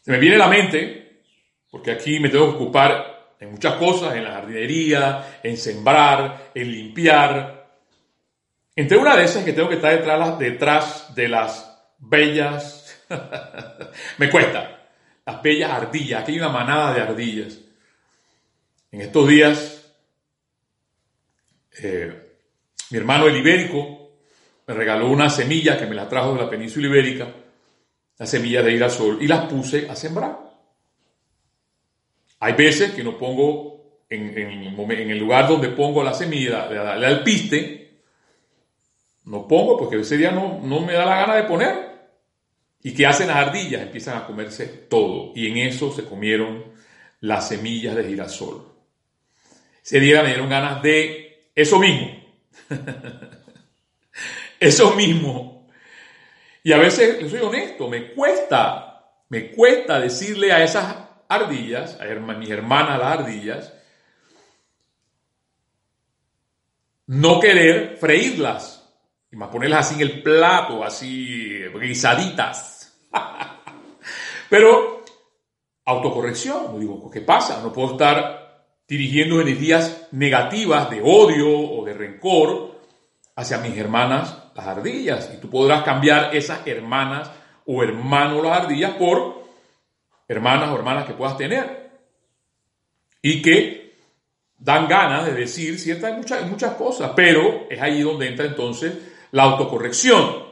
Se 0.00 0.12
me 0.12 0.18
viene 0.18 0.36
a 0.36 0.40
la 0.40 0.48
mente, 0.48 1.22
porque 1.70 1.90
aquí 1.90 2.20
me 2.20 2.28
tengo 2.28 2.50
que 2.50 2.56
ocupar 2.56 3.13
en 3.40 3.50
muchas 3.50 3.74
cosas, 3.74 4.14
en 4.14 4.24
la 4.24 4.32
jardinería, 4.32 5.38
en 5.42 5.56
sembrar, 5.56 6.50
en 6.54 6.70
limpiar. 6.70 7.78
Entre 8.76 8.96
una 8.96 9.16
de 9.16 9.24
esas 9.24 9.44
que 9.44 9.52
tengo 9.52 9.68
que 9.68 9.76
estar 9.76 10.38
detrás, 10.38 11.14
de 11.14 11.28
las 11.28 11.92
bellas, 11.98 13.04
me 14.18 14.30
cuesta, 14.30 14.88
las 15.24 15.42
bellas 15.42 15.70
ardillas, 15.70 16.22
aquí 16.22 16.32
hay 16.32 16.38
una 16.38 16.48
manada 16.48 16.94
de 16.94 17.00
ardillas. 17.00 17.58
En 18.90 19.00
estos 19.00 19.28
días, 19.28 19.92
eh, 21.82 22.36
mi 22.90 22.98
hermano 22.98 23.26
el 23.26 23.36
ibérico 23.36 24.04
me 24.66 24.74
regaló 24.74 25.10
una 25.10 25.28
semilla 25.28 25.78
que 25.78 25.86
me 25.86 25.94
la 25.94 26.08
trajo 26.08 26.34
de 26.34 26.42
la 26.42 26.50
península 26.50 26.86
ibérica, 26.86 27.28
la 28.18 28.26
semilla 28.26 28.62
de 28.62 28.72
girasol, 28.72 29.18
y 29.20 29.26
las 29.26 29.46
puse 29.46 29.88
a 29.90 29.96
sembrar. 29.96 30.53
Hay 32.44 32.52
veces 32.52 32.92
que 32.92 33.02
no 33.02 33.16
pongo 33.16 34.02
en, 34.10 34.36
el 34.36 35.18
lugar 35.18 35.48
donde 35.48 35.70
pongo 35.70 36.04
la 36.04 36.12
semilla, 36.12 36.68
darle 36.68 37.06
al 37.06 37.22
piste, 37.22 38.00
no 39.24 39.48
pongo 39.48 39.78
porque 39.78 39.98
ese 39.98 40.18
día 40.18 40.30
no, 40.30 40.60
no 40.62 40.80
me 40.80 40.92
da 40.92 41.06
la 41.06 41.16
gana 41.20 41.36
de 41.36 41.44
poner. 41.44 41.94
¿Y 42.82 42.92
qué 42.92 43.06
hacen 43.06 43.28
las 43.28 43.38
ardillas? 43.38 43.80
Empiezan 43.80 44.18
a 44.18 44.26
comerse 44.26 44.66
todo. 44.66 45.32
Y 45.34 45.46
en 45.46 45.56
eso 45.56 45.90
se 45.90 46.04
comieron 46.04 46.64
las 47.20 47.48
semillas 47.48 47.96
de 47.96 48.04
girasol. 48.04 48.68
Ese 49.82 49.98
día 50.00 50.22
me 50.22 50.28
dieron 50.28 50.50
ganas 50.50 50.82
de 50.82 51.48
eso 51.54 51.78
mismo. 51.78 52.10
eso 54.60 54.94
mismo. 54.96 55.66
Y 56.62 56.72
a 56.72 56.76
veces, 56.76 57.30
soy 57.30 57.40
honesto, 57.40 57.88
me 57.88 58.12
cuesta, 58.12 59.02
me 59.30 59.50
cuesta 59.50 59.98
decirle 59.98 60.52
a 60.52 60.62
esas 60.62 61.04
ardillas, 61.28 61.98
a 62.00 62.04
mis 62.04 62.50
hermanas 62.50 62.98
las 62.98 63.18
ardillas, 63.18 63.72
no 67.06 67.40
querer 67.40 67.96
freírlas 67.98 68.84
y 69.30 69.36
más 69.36 69.48
ponerlas 69.48 69.86
así 69.86 70.02
en 70.02 70.08
el 70.08 70.22
plato, 70.22 70.84
así 70.84 71.64
guisaditas. 71.80 72.96
Pero 74.48 75.02
autocorrección, 75.84 76.72
no 76.72 76.78
digo, 76.78 77.10
¿qué 77.10 77.20
pasa? 77.20 77.60
No 77.62 77.72
puedo 77.72 77.92
estar 77.92 78.66
dirigiendo 78.86 79.40
energías 79.40 80.08
negativas 80.12 80.90
de 80.90 81.00
odio 81.02 81.48
o 81.50 81.84
de 81.84 81.94
rencor 81.94 82.80
hacia 83.36 83.58
mis 83.58 83.76
hermanas 83.76 84.38
las 84.54 84.66
ardillas. 84.66 85.32
Y 85.34 85.40
tú 85.40 85.50
podrás 85.50 85.82
cambiar 85.82 86.34
esas 86.34 86.66
hermanas 86.66 87.30
o 87.66 87.82
hermanos 87.82 88.42
las 88.42 88.62
ardillas 88.62 88.92
por 88.92 89.43
hermanas 90.28 90.70
o 90.70 90.76
hermanas 90.76 91.06
que 91.06 91.14
puedas 91.14 91.36
tener. 91.36 91.90
Y 93.22 93.40
que 93.42 93.84
dan 94.58 94.88
ganas 94.88 95.26
de 95.26 95.32
decir 95.32 95.78
ciertas 95.78 96.16
muchas, 96.16 96.48
muchas 96.48 96.74
cosas, 96.74 97.12
pero 97.14 97.66
es 97.68 97.80
ahí 97.80 98.02
donde 98.02 98.28
entra 98.28 98.46
entonces 98.46 98.94
la 99.32 99.42
autocorrección, 99.42 100.44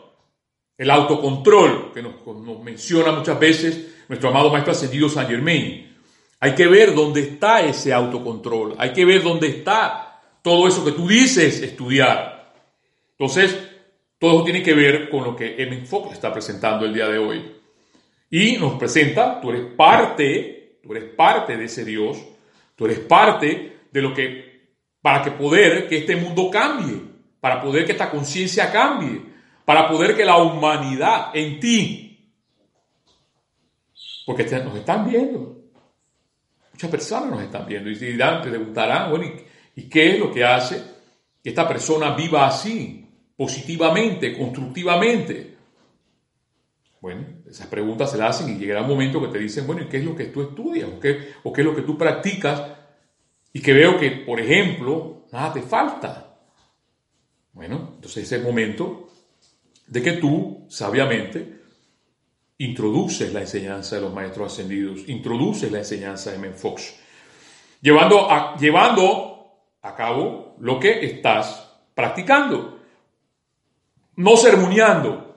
el 0.77 0.91
autocontrol 0.91 1.93
que 1.93 2.03
nos, 2.03 2.15
menciona 2.63 3.13
muchas 3.13 3.39
veces 3.39 3.95
nuestro 4.09 4.29
amado 4.29 4.51
Maestro 4.51 4.73
Ascendido 4.73 5.09
San 5.09 5.29
Germain. 5.29 5.97
Hay 6.41 6.55
que 6.55 6.67
ver 6.67 6.95
dónde 6.95 7.21
está 7.21 7.61
ese 7.63 7.93
autocontrol, 7.93 8.75
hay 8.77 8.93
que 8.93 9.05
ver 9.05 9.23
dónde 9.23 9.49
está 9.49 10.21
todo 10.43 10.67
eso 10.67 10.85
que 10.85 10.93
tú 10.93 11.07
dices 11.07 11.63
estudiar. 11.63 12.53
Entonces, 13.13 13.57
todo 14.19 14.43
tiene 14.43 14.63
que 14.63 14.75
ver 14.75 15.09
con 15.09 15.25
lo 15.25 15.37
que 15.37 15.63
M. 15.63 15.87
Fox 15.87 16.13
está 16.13 16.33
presentando 16.33 16.85
el 16.85 16.93
día 16.93 17.09
de 17.09 17.19
hoy. 17.19 17.62
Y 18.33 18.57
nos 18.57 18.75
presenta, 18.75 19.41
tú 19.41 19.51
eres 19.51 19.73
parte, 19.77 20.79
tú 20.83 20.93
eres 20.93 21.05
parte 21.15 21.57
de 21.57 21.67
ese 21.67 21.85
Dios, 21.85 22.19
tú 22.75 22.87
eres 22.87 22.99
parte 22.99 23.83
de 23.93 24.03
lo 24.03 24.13
que, 24.13 24.73
para 25.01 25.23
que 25.23 25.31
poder 25.31 25.89
que 25.89 25.99
este 25.99 26.17
mundo 26.17 26.51
cambie 26.51 27.13
para 27.43 27.61
poder 27.61 27.85
que 27.85 27.91
esta 27.91 28.09
conciencia 28.09 28.71
cambie, 28.71 29.21
para 29.65 29.89
poder 29.89 30.17
que 30.17 30.25
la 30.25 30.37
humanidad 30.37 31.35
en 31.35 31.59
ti, 31.59 32.33
porque 34.25 34.45
nos 34.45 34.77
están 34.77 35.11
viendo, 35.11 35.57
muchas 36.73 36.89
personas 36.89 37.31
nos 37.31 37.43
están 37.43 37.67
viendo 37.67 37.91
y 37.91 37.97
dirán, 37.97 38.41
preguntarán, 38.43 39.11
bueno, 39.11 39.25
¿y, 39.75 39.89
qué 39.89 40.11
es 40.11 40.21
lo 40.21 40.33
que 40.33 40.45
hace 40.45 40.85
que 41.43 41.51
esta 41.51 41.67
persona 41.67 42.15
viva 42.15 42.47
así, 42.47 43.09
positivamente, 43.37 44.39
constructivamente? 44.39 45.52
Bueno, 47.03 47.27
esas 47.51 47.67
preguntas 47.67 48.13
se 48.13 48.17
las 48.17 48.37
hacen 48.37 48.55
y 48.55 48.59
llegará 48.61 48.83
un 48.83 48.89
momento 48.89 49.21
que 49.21 49.27
te 49.27 49.41
dicen, 49.41 49.67
bueno, 49.67 49.83
¿y 49.83 49.87
qué 49.87 49.97
es 49.97 50.05
lo 50.05 50.15
que 50.15 50.27
tú 50.27 50.41
estudias? 50.41 50.89
¿O 50.89 51.01
qué, 51.01 51.33
o 51.43 51.53
qué 51.53 51.63
es 51.63 51.67
lo 51.67 51.75
que 51.75 51.83
tú 51.83 51.99
practicas? 51.99 52.63
Y 53.53 53.61
que 53.61 53.73
veo 53.73 53.99
que, 53.99 54.13
por 54.13 54.39
ejemplo, 54.39 55.27
nada 55.33 55.53
te 55.53 55.63
falta. 55.63 56.39
Bueno, 57.55 57.95
entonces 57.97 58.23
es 58.23 58.31
el 58.31 58.45
momento 58.45 59.09
de 59.89 60.01
que 60.01 60.13
tú, 60.13 60.65
sabiamente, 60.69 61.63
introduces 62.59 63.33
la 63.33 63.41
enseñanza 63.41 63.97
de 63.97 64.03
los 64.03 64.15
maestros 64.15 64.53
ascendidos, 64.53 65.09
introduces 65.09 65.73
la 65.73 65.79
enseñanza 65.79 66.31
de 66.31 66.39
Menfox, 66.39 67.01
llevando 67.81 68.31
a, 68.31 68.57
llevando 68.57 69.65
a 69.83 69.97
cabo 69.97 70.55
lo 70.61 70.79
que 70.79 71.05
estás 71.05 71.69
practicando, 71.97 72.79
no 74.15 74.37
sermoneando, 74.37 75.32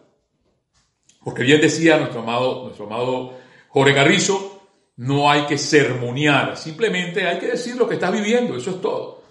porque 1.26 1.42
bien 1.42 1.60
decía 1.60 1.98
nuestro 1.98 2.22
amado, 2.22 2.66
nuestro 2.66 2.86
amado 2.86 3.34
Jorge 3.70 3.96
Carrizo, 3.96 4.62
no 4.98 5.30
hay 5.30 5.48
que 5.48 5.58
sermonear, 5.58 6.56
simplemente 6.56 7.28
hay 7.28 7.40
que 7.40 7.48
decir 7.48 7.76
lo 7.76 7.90
que 7.90 7.96
estás 7.96 8.12
viviendo, 8.14 8.56
eso 8.56 8.70
es 8.70 8.80
todo. 8.80 9.24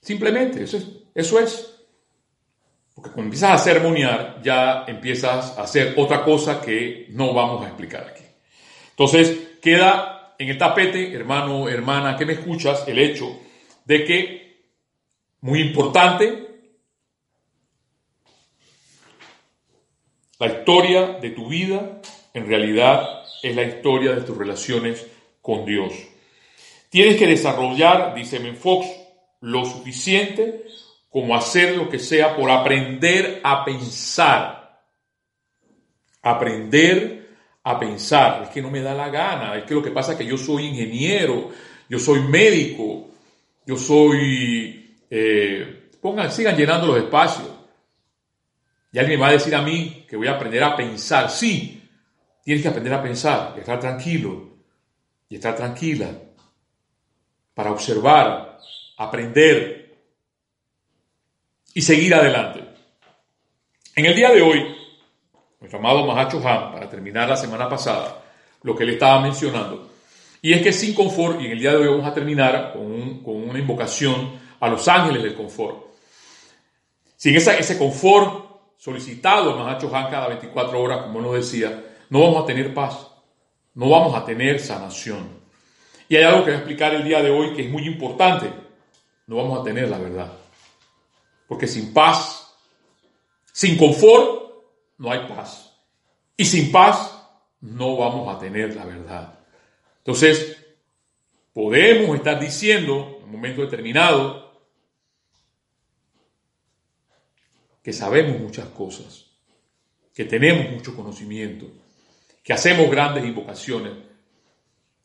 Simplemente, 0.00 0.64
eso 0.64 0.76
es. 0.76 0.88
Eso 1.14 1.38
es. 1.38 1.72
Porque 2.96 3.10
cuando 3.10 3.28
empiezas 3.28 3.52
a 3.52 3.58
sermonear, 3.62 4.40
ya 4.42 4.84
empiezas 4.88 5.56
a 5.56 5.62
hacer 5.62 5.94
otra 5.96 6.24
cosa 6.24 6.60
que 6.60 7.06
no 7.10 7.32
vamos 7.32 7.62
a 7.62 7.68
explicar 7.68 8.08
aquí. 8.10 8.24
Entonces, 8.90 9.58
queda 9.62 10.34
en 10.36 10.48
el 10.48 10.58
tapete, 10.58 11.14
hermano, 11.14 11.68
hermana, 11.68 12.16
que 12.16 12.26
me 12.26 12.32
escuchas, 12.32 12.88
el 12.88 12.98
hecho 12.98 13.38
de 13.84 14.04
que, 14.04 14.64
muy 15.42 15.60
importante, 15.60 16.49
la 20.40 20.46
historia 20.46 21.18
de 21.20 21.30
tu 21.30 21.48
vida 21.48 22.00
en 22.32 22.48
realidad 22.48 23.24
es 23.42 23.54
la 23.54 23.62
historia 23.62 24.12
de 24.12 24.22
tus 24.22 24.36
relaciones 24.36 25.06
con 25.42 25.66
Dios. 25.66 25.92
Tienes 26.88 27.16
que 27.16 27.26
desarrollar, 27.26 28.14
dice 28.14 28.40
Menfox, 28.40 28.86
lo 29.42 29.64
suficiente 29.66 30.64
como 31.10 31.36
hacer 31.36 31.76
lo 31.76 31.90
que 31.90 31.98
sea 31.98 32.34
por 32.36 32.50
aprender 32.50 33.40
a 33.44 33.64
pensar. 33.64 34.80
Aprender 36.22 37.28
a 37.62 37.78
pensar. 37.78 38.44
Es 38.44 38.48
que 38.48 38.62
no 38.62 38.70
me 38.70 38.80
da 38.80 38.94
la 38.94 39.10
gana. 39.10 39.58
Es 39.58 39.64
que 39.64 39.74
lo 39.74 39.82
que 39.82 39.90
pasa 39.90 40.12
es 40.12 40.18
que 40.18 40.26
yo 40.26 40.38
soy 40.38 40.66
ingeniero, 40.66 41.50
yo 41.88 41.98
soy 41.98 42.20
médico, 42.20 43.10
yo 43.66 43.76
soy... 43.76 44.96
Eh, 45.10 45.90
pongan, 46.00 46.32
sigan 46.32 46.56
llenando 46.56 46.86
los 46.86 46.96
espacios. 46.96 47.59
Y 48.92 48.98
alguien 48.98 49.18
me 49.18 49.26
va 49.26 49.30
a 49.30 49.34
decir 49.34 49.54
a 49.54 49.62
mí 49.62 50.04
que 50.08 50.16
voy 50.16 50.26
a 50.26 50.32
aprender 50.32 50.62
a 50.64 50.76
pensar. 50.76 51.30
Sí, 51.30 51.88
tienes 52.42 52.62
que 52.62 52.68
aprender 52.68 52.94
a 52.94 53.02
pensar 53.02 53.54
y 53.56 53.60
estar 53.60 53.78
tranquilo 53.78 54.50
y 55.28 55.36
estar 55.36 55.54
tranquila 55.54 56.10
para 57.54 57.70
observar, 57.70 58.58
aprender, 58.96 59.80
y 61.74 61.82
seguir 61.82 62.14
adelante. 62.14 62.64
En 63.94 64.06
el 64.06 64.14
día 64.14 64.30
de 64.30 64.42
hoy, 64.42 64.76
nuestro 65.60 65.78
amado 65.78 66.06
Mahacho 66.06 66.38
Han, 66.38 66.72
para 66.72 66.88
terminar 66.88 67.28
la 67.28 67.36
semana 67.36 67.68
pasada, 67.68 68.22
lo 68.62 68.74
que 68.74 68.84
le 68.84 68.94
estaba 68.94 69.20
mencionando, 69.20 69.90
y 70.42 70.52
es 70.52 70.62
que 70.62 70.72
sin 70.72 70.94
confort, 70.94 71.40
y 71.40 71.46
en 71.46 71.52
el 71.52 71.58
día 71.58 71.72
de 71.72 71.78
hoy 71.78 71.88
vamos 71.88 72.06
a 72.06 72.14
terminar 72.14 72.72
con, 72.72 73.22
una 73.24 73.58
invocación 73.58 74.40
a 74.58 74.68
los 74.68 74.86
ángeles 74.88 75.22
del 75.22 75.34
confort. 75.34 75.86
Sin 77.16 77.36
ese 77.36 77.78
confort 77.78 78.49
solicitado 78.80 79.56
Mahacho 79.56 79.94
Han 79.94 80.10
cada 80.10 80.28
24 80.28 80.80
horas, 80.80 81.02
como 81.02 81.20
nos 81.20 81.34
decía, 81.34 81.84
no 82.08 82.22
vamos 82.22 82.42
a 82.42 82.46
tener 82.46 82.72
paz, 82.72 83.08
no 83.74 83.90
vamos 83.90 84.16
a 84.16 84.24
tener 84.24 84.58
sanación. 84.58 85.38
Y 86.08 86.16
hay 86.16 86.24
algo 86.24 86.38
que 86.38 86.50
voy 86.50 86.54
a 86.54 86.56
explicar 86.56 86.94
el 86.94 87.04
día 87.04 87.22
de 87.22 87.30
hoy 87.30 87.54
que 87.54 87.66
es 87.66 87.70
muy 87.70 87.86
importante, 87.86 88.50
no 89.26 89.36
vamos 89.36 89.60
a 89.60 89.64
tener 89.64 89.88
la 89.90 89.98
verdad. 89.98 90.32
Porque 91.46 91.66
sin 91.66 91.92
paz, 91.92 92.54
sin 93.52 93.76
confort, 93.76 94.50
no 94.96 95.12
hay 95.12 95.28
paz. 95.28 95.76
Y 96.38 96.46
sin 96.46 96.72
paz, 96.72 97.22
no 97.60 97.98
vamos 97.98 98.34
a 98.34 98.38
tener 98.38 98.74
la 98.74 98.86
verdad. 98.86 99.34
Entonces, 99.98 100.56
podemos 101.52 102.16
estar 102.16 102.40
diciendo 102.40 103.18
en 103.18 103.24
un 103.24 103.32
momento 103.32 103.60
determinado 103.60 104.49
que 107.90 107.94
sabemos 107.96 108.38
muchas 108.38 108.66
cosas, 108.66 109.26
que 110.14 110.24
tenemos 110.24 110.70
mucho 110.70 110.94
conocimiento, 110.94 111.66
que 112.40 112.52
hacemos 112.52 112.88
grandes 112.88 113.24
invocaciones, 113.24 113.94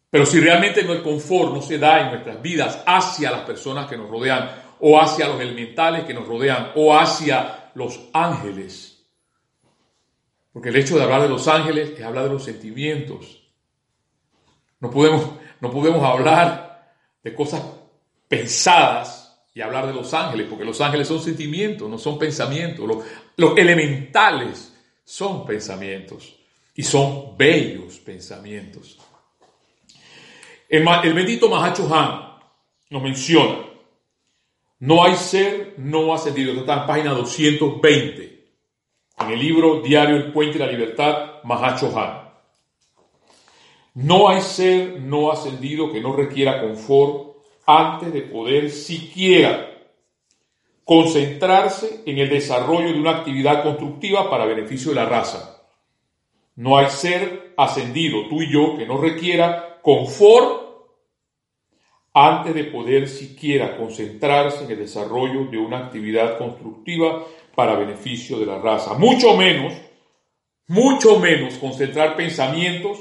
pero 0.07 0.23
si 0.23 0.39
realmente 0.39 0.81
el 0.81 1.01
confort 1.01 1.51
no 1.51 1.63
se 1.63 1.79
da 1.79 2.01
en 2.01 2.11
nuestras 2.11 2.39
vidas 2.43 2.83
hacia 2.85 3.31
las 3.31 3.41
personas 3.41 3.89
que 3.89 3.97
nos 3.97 4.07
rodean, 4.07 4.51
o 4.81 5.01
hacia 5.01 5.27
los 5.27 5.41
elementales 5.41 6.05
que 6.05 6.13
nos 6.13 6.27
rodean, 6.27 6.73
o 6.75 6.95
hacia 6.95 7.71
los 7.73 7.99
ángeles. 8.13 9.03
Porque 10.53 10.69
el 10.69 10.75
hecho 10.75 10.95
de 10.95 11.05
hablar 11.05 11.23
de 11.23 11.29
los 11.29 11.47
ángeles 11.47 11.89
es 11.97 12.05
hablar 12.05 12.25
de 12.25 12.33
los 12.33 12.43
sentimientos. 12.43 13.49
No 14.79 14.91
podemos, 14.91 15.27
no 15.59 15.71
podemos 15.71 16.03
hablar 16.03 16.93
de 17.23 17.33
cosas 17.33 17.63
pensadas 18.27 19.24
y 19.55 19.61
hablar 19.61 19.87
de 19.87 19.93
los 19.93 20.13
ángeles, 20.13 20.45
porque 20.47 20.65
los 20.65 20.79
ángeles 20.81 21.07
son 21.07 21.19
sentimientos, 21.19 21.89
no 21.89 21.97
son 21.97 22.19
pensamientos. 22.19 22.87
Los, 22.87 23.03
los 23.37 23.57
elementales 23.57 24.75
son 25.03 25.45
pensamientos 25.45 26.35
y 26.75 26.83
son 26.83 27.35
bellos 27.35 27.97
pensamientos. 27.99 28.99
El, 30.69 30.85
el 31.03 31.13
bendito 31.13 31.49
Mahacho 31.49 31.91
Han 31.95 32.35
nos 32.91 33.01
menciona 33.01 33.65
no 34.79 35.03
hay 35.03 35.15
ser 35.15 35.75
no 35.77 36.13
ascendido. 36.13 36.51
Esto 36.51 36.61
está 36.61 36.81
en 36.81 36.87
página 36.87 37.11
220. 37.11 38.45
En 39.19 39.31
el 39.31 39.39
libro 39.39 39.81
Diario 39.81 40.17
El 40.17 40.31
Puente 40.33 40.57
de 40.59 40.65
la 40.65 40.71
Libertad, 40.71 41.43
Mahacho 41.43 41.97
Han. 41.97 42.25
No 43.95 44.27
hay 44.27 44.41
ser 44.41 44.99
no 44.99 45.31
ascendido 45.31 45.91
que 45.91 46.01
no 46.01 46.13
requiera 46.13 46.61
confort 46.61 47.34
antes 47.65 48.13
de 48.13 48.21
poder 48.21 48.69
siquiera 48.69 49.71
concentrarse 50.83 52.03
en 52.05 52.19
el 52.19 52.29
desarrollo 52.29 52.93
de 52.93 52.99
una 52.99 53.17
actividad 53.17 53.63
constructiva 53.63 54.29
para 54.29 54.45
beneficio 54.45 54.91
de 54.91 54.95
la 54.95 55.05
raza. 55.05 55.63
No 56.55 56.77
hay 56.77 56.89
ser 56.89 57.53
ascendido, 57.57 58.27
tú 58.29 58.41
y 58.41 58.51
yo, 58.51 58.77
que 58.77 58.85
no 58.85 58.97
requiera 58.97 59.79
confort 59.81 60.65
antes 62.13 62.53
de 62.53 62.63
poder 62.65 63.09
siquiera 63.09 63.75
concentrarse 63.75 64.63
en 64.63 64.71
el 64.71 64.77
desarrollo 64.77 65.45
de 65.45 65.57
una 65.57 65.79
actividad 65.79 66.37
constructiva 66.37 67.25
para 67.55 67.75
beneficio 67.75 68.39
de 68.39 68.45
la 68.45 68.59
raza. 68.59 68.93
Mucho 68.93 69.35
menos, 69.35 69.73
mucho 70.67 71.19
menos 71.19 71.55
concentrar 71.55 72.15
pensamientos, 72.15 72.99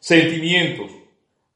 sentimientos, 0.00 0.90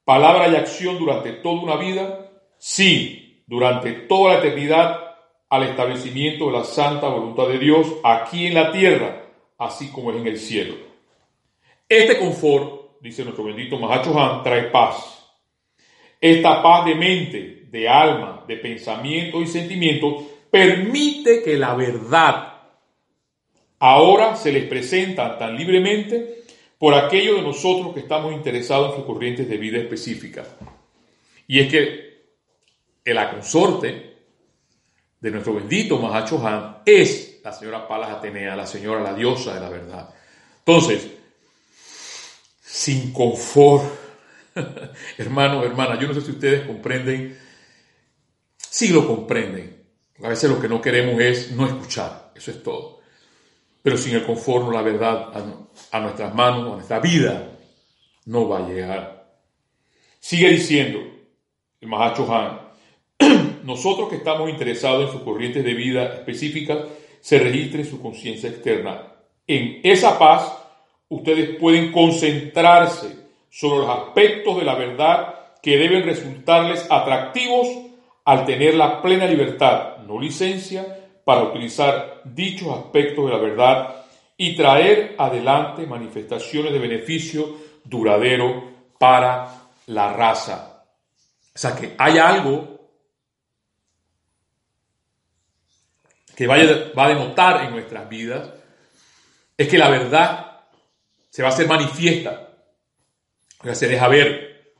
palabra 0.05 0.47
y 0.47 0.55
acción 0.55 0.97
durante 0.97 1.33
toda 1.33 1.61
una 1.61 1.75
vida, 1.75 2.26
sí, 2.57 3.43
durante 3.47 3.91
toda 3.91 4.33
la 4.33 4.39
eternidad, 4.39 5.03
al 5.49 5.63
establecimiento 5.63 6.47
de 6.47 6.51
la 6.53 6.63
santa 6.63 7.07
voluntad 7.07 7.47
de 7.47 7.59
Dios 7.59 7.87
aquí 8.03 8.47
en 8.47 8.53
la 8.53 8.71
tierra, 8.71 9.23
así 9.57 9.91
como 9.91 10.11
es 10.11 10.17
en 10.17 10.27
el 10.27 10.37
cielo. 10.37 10.75
Este 11.87 12.17
confort, 12.17 12.99
dice 13.01 13.23
nuestro 13.23 13.45
bendito 13.45 13.79
Mahacho 13.79 14.19
Han, 14.19 14.43
trae 14.43 14.63
paz 14.63 15.17
esta 16.19 16.63
paz 16.63 16.85
de 16.85 16.95
mente, 16.95 17.67
de 17.69 17.87
alma, 17.87 18.43
de 18.47 18.57
pensamiento 18.57 19.41
y 19.41 19.47
sentimiento 19.47 20.27
permite 20.49 21.43
que 21.43 21.57
la 21.57 21.75
verdad 21.75 22.53
ahora 23.79 24.35
se 24.35 24.51
les 24.51 24.63
presenta 24.65 25.37
tan 25.37 25.55
libremente 25.55 26.43
por 26.79 26.93
aquellos 26.95 27.37
de 27.37 27.41
nosotros 27.43 27.93
que 27.93 27.99
estamos 27.99 28.33
interesados 28.33 28.89
en 28.89 28.95
sus 28.97 29.05
corrientes 29.05 29.47
de 29.47 29.57
vida 29.57 29.77
específicas. 29.77 30.47
Y 31.47 31.59
es 31.59 31.71
que 31.71 32.06
la 33.13 33.29
consorte 33.31 34.17
de 35.19 35.31
nuestro 35.31 35.55
bendito 35.55 35.97
Mahacho 35.97 36.45
Han 36.45 36.77
es 36.85 37.39
la 37.43 37.51
señora 37.53 37.87
Palas 37.87 38.11
Atenea, 38.11 38.55
la 38.55 38.67
señora, 38.67 39.01
la 39.01 39.13
diosa 39.13 39.53
de 39.53 39.59
la 39.59 39.69
verdad. 39.69 40.09
Entonces, 40.59 41.07
sin 42.61 43.13
confort, 43.13 44.07
Hermanos, 45.17 45.65
hermanas, 45.65 45.99
yo 45.99 46.07
no 46.07 46.13
sé 46.13 46.21
si 46.21 46.31
ustedes 46.31 46.65
comprenden, 46.65 47.37
sí 48.57 48.89
lo 48.89 49.07
comprenden. 49.07 49.85
A 50.23 50.29
veces 50.29 50.49
lo 50.49 50.59
que 50.59 50.67
no 50.67 50.81
queremos 50.81 51.19
es 51.21 51.51
no 51.51 51.67
escuchar, 51.67 52.31
eso 52.35 52.51
es 52.51 52.63
todo. 52.63 52.99
Pero 53.81 53.97
sin 53.97 54.15
el 54.15 54.25
conforto, 54.25 54.71
la 54.71 54.81
verdad 54.81 55.31
a, 55.91 55.99
nuestras 55.99 56.33
manos, 56.33 56.71
a 56.71 56.75
nuestra 56.75 56.99
vida, 56.99 57.51
no 58.25 58.47
va 58.47 58.59
a 58.59 58.67
llegar. 58.67 59.39
Sigue 60.19 60.49
diciendo 60.49 60.99
el 61.79 61.87
Mahacho 61.87 62.33
Han, 62.33 62.66
nosotros 63.63 64.09
que 64.09 64.17
estamos 64.17 64.49
interesados 64.49 65.05
en 65.05 65.11
sus 65.11 65.21
corrientes 65.21 65.63
de 65.63 65.73
vida 65.73 66.15
específicas, 66.15 66.79
se 67.19 67.39
registre 67.39 67.83
su 67.83 68.01
conciencia 68.01 68.49
externa. 68.49 69.13
En 69.45 69.81
esa 69.83 70.17
paz, 70.17 70.53
ustedes 71.09 71.57
pueden 71.57 71.91
concentrarse 71.91 73.27
sobre 73.49 73.79
los 73.79 73.89
aspectos 73.89 74.57
de 74.57 74.65
la 74.65 74.75
verdad 74.75 75.35
que 75.61 75.77
deben 75.77 76.03
resultarles 76.03 76.85
atractivos 76.89 77.67
al 78.25 78.45
tener 78.45 78.75
la 78.75 79.01
plena 79.01 79.25
libertad, 79.25 79.97
no 80.05 80.19
licencia, 80.19 80.85
para 81.23 81.43
utilizar 81.43 82.21
dichos 82.23 82.69
aspectos 82.77 83.25
de 83.25 83.31
la 83.31 83.37
verdad 83.37 83.95
y 84.37 84.55
traer 84.55 85.15
adelante 85.17 85.85
manifestaciones 85.85 86.71
de 86.71 86.79
beneficio 86.79 87.57
duradero 87.83 88.63
para 88.97 89.69
la 89.87 90.13
raza. 90.13 90.83
O 91.53 91.57
sea 91.57 91.75
que 91.75 91.95
hay 91.97 92.17
algo 92.17 92.76
que 96.37 96.47
vaya, 96.47 96.93
va 96.97 97.07
a 97.07 97.09
denotar 97.09 97.65
en 97.65 97.71
nuestras 97.71 98.07
vidas, 98.07 98.53
es 99.57 99.67
que 99.67 99.77
la 99.77 99.89
verdad 99.89 100.61
se 101.29 101.41
va 101.41 101.49
a 101.49 101.51
hacer 101.51 101.67
manifiesta 101.67 102.47
se 103.75 103.87
deja 103.87 104.07
ver. 104.07 104.75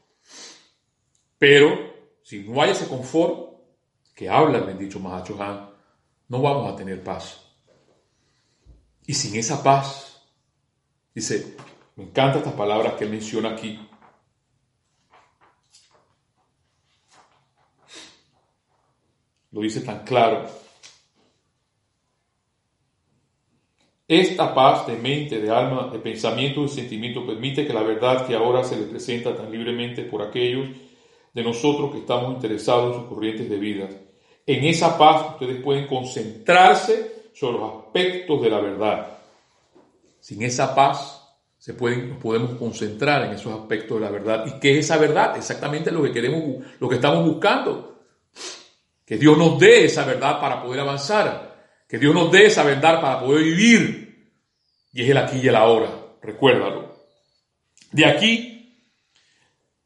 Pero 1.37 1.93
si 2.23 2.39
no 2.39 2.61
hay 2.61 2.71
ese 2.71 2.87
confort 2.87 3.59
que 4.15 4.29
habla 4.29 4.57
el 4.57 4.63
bendito 4.63 4.99
Mahacho 4.99 5.41
Han, 5.41 5.69
no 6.29 6.41
vamos 6.41 6.71
a 6.71 6.75
tener 6.75 7.03
paz. 7.03 7.43
Y 9.05 9.13
sin 9.13 9.35
esa 9.35 9.63
paz, 9.63 10.21
dice, 11.13 11.55
me 11.95 12.05
encantan 12.05 12.39
estas 12.39 12.53
palabras 12.53 12.93
que 12.93 13.05
menciona 13.05 13.51
aquí. 13.51 13.79
Lo 19.51 19.61
dice 19.61 19.81
tan 19.81 20.03
claro. 20.03 20.66
Esta 24.07 24.55
paz 24.55 24.87
de 24.87 24.95
mente, 24.95 25.41
de 25.41 25.49
alma, 25.49 25.89
de 25.91 25.99
pensamiento 25.99 26.63
y 26.63 26.69
sentimiento 26.69 27.25
permite 27.25 27.67
que 27.67 27.73
la 27.73 27.83
verdad 27.83 28.25
que 28.25 28.35
ahora 28.35 28.63
se 28.63 28.77
le 28.77 28.83
presenta 28.83 29.35
tan 29.35 29.51
libremente 29.51 30.03
por 30.03 30.21
aquellos 30.21 30.69
de 31.33 31.43
nosotros 31.43 31.91
que 31.91 31.99
estamos 31.99 32.35
interesados 32.35 32.95
en 32.95 33.01
sus 33.01 33.09
corrientes 33.09 33.49
de 33.49 33.57
vida. 33.57 33.89
En 34.45 34.63
esa 34.63 34.97
paz 34.97 35.31
ustedes 35.33 35.61
pueden 35.61 35.87
concentrarse 35.87 37.31
sobre 37.33 37.57
los 37.57 37.83
aspectos 37.83 38.41
de 38.41 38.49
la 38.49 38.61
verdad. 38.61 39.07
Sin 40.21 40.41
esa 40.41 40.73
paz 40.73 41.27
se 41.57 41.73
pueden, 41.73 42.17
podemos 42.17 42.51
concentrar 42.51 43.25
en 43.25 43.33
esos 43.33 43.59
aspectos 43.59 43.99
de 43.99 44.05
la 44.05 44.11
verdad. 44.11 44.45
¿Y 44.47 44.57
qué 44.57 44.79
es 44.79 44.85
esa 44.85 44.97
verdad? 44.97 45.35
Exactamente 45.35 45.91
lo 45.91 46.01
que 46.01 46.13
queremos, 46.13 46.65
lo 46.79 46.87
que 46.87 46.95
estamos 46.95 47.25
buscando. 47.25 48.03
Que 49.05 49.17
Dios 49.17 49.37
nos 49.37 49.59
dé 49.59 49.83
esa 49.83 50.05
verdad 50.05 50.39
para 50.39 50.63
poder 50.63 50.79
avanzar 50.79 51.46
que 51.87 51.97
Dios 51.97 52.13
nos 52.13 52.31
dé 52.31 52.45
esa 52.45 52.63
verdad 52.63 53.01
para 53.01 53.19
poder 53.19 53.43
vivir. 53.43 54.31
Y 54.91 55.03
es 55.03 55.09
el 55.09 55.17
aquí 55.17 55.39
y 55.41 55.47
el 55.47 55.55
ahora. 55.55 55.89
Recuérdalo. 56.21 56.95
De 57.91 58.05
aquí 58.05 58.57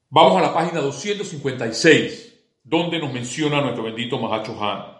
vamos 0.10 0.38
a 0.38 0.42
la 0.42 0.54
página 0.54 0.82
256, 0.82 2.34
donde 2.64 3.00
nos 3.00 3.14
menciona 3.14 3.62
nuestro 3.62 3.84
bendito 3.84 4.18
Mahacho 4.18 4.62
Han. 4.64 4.98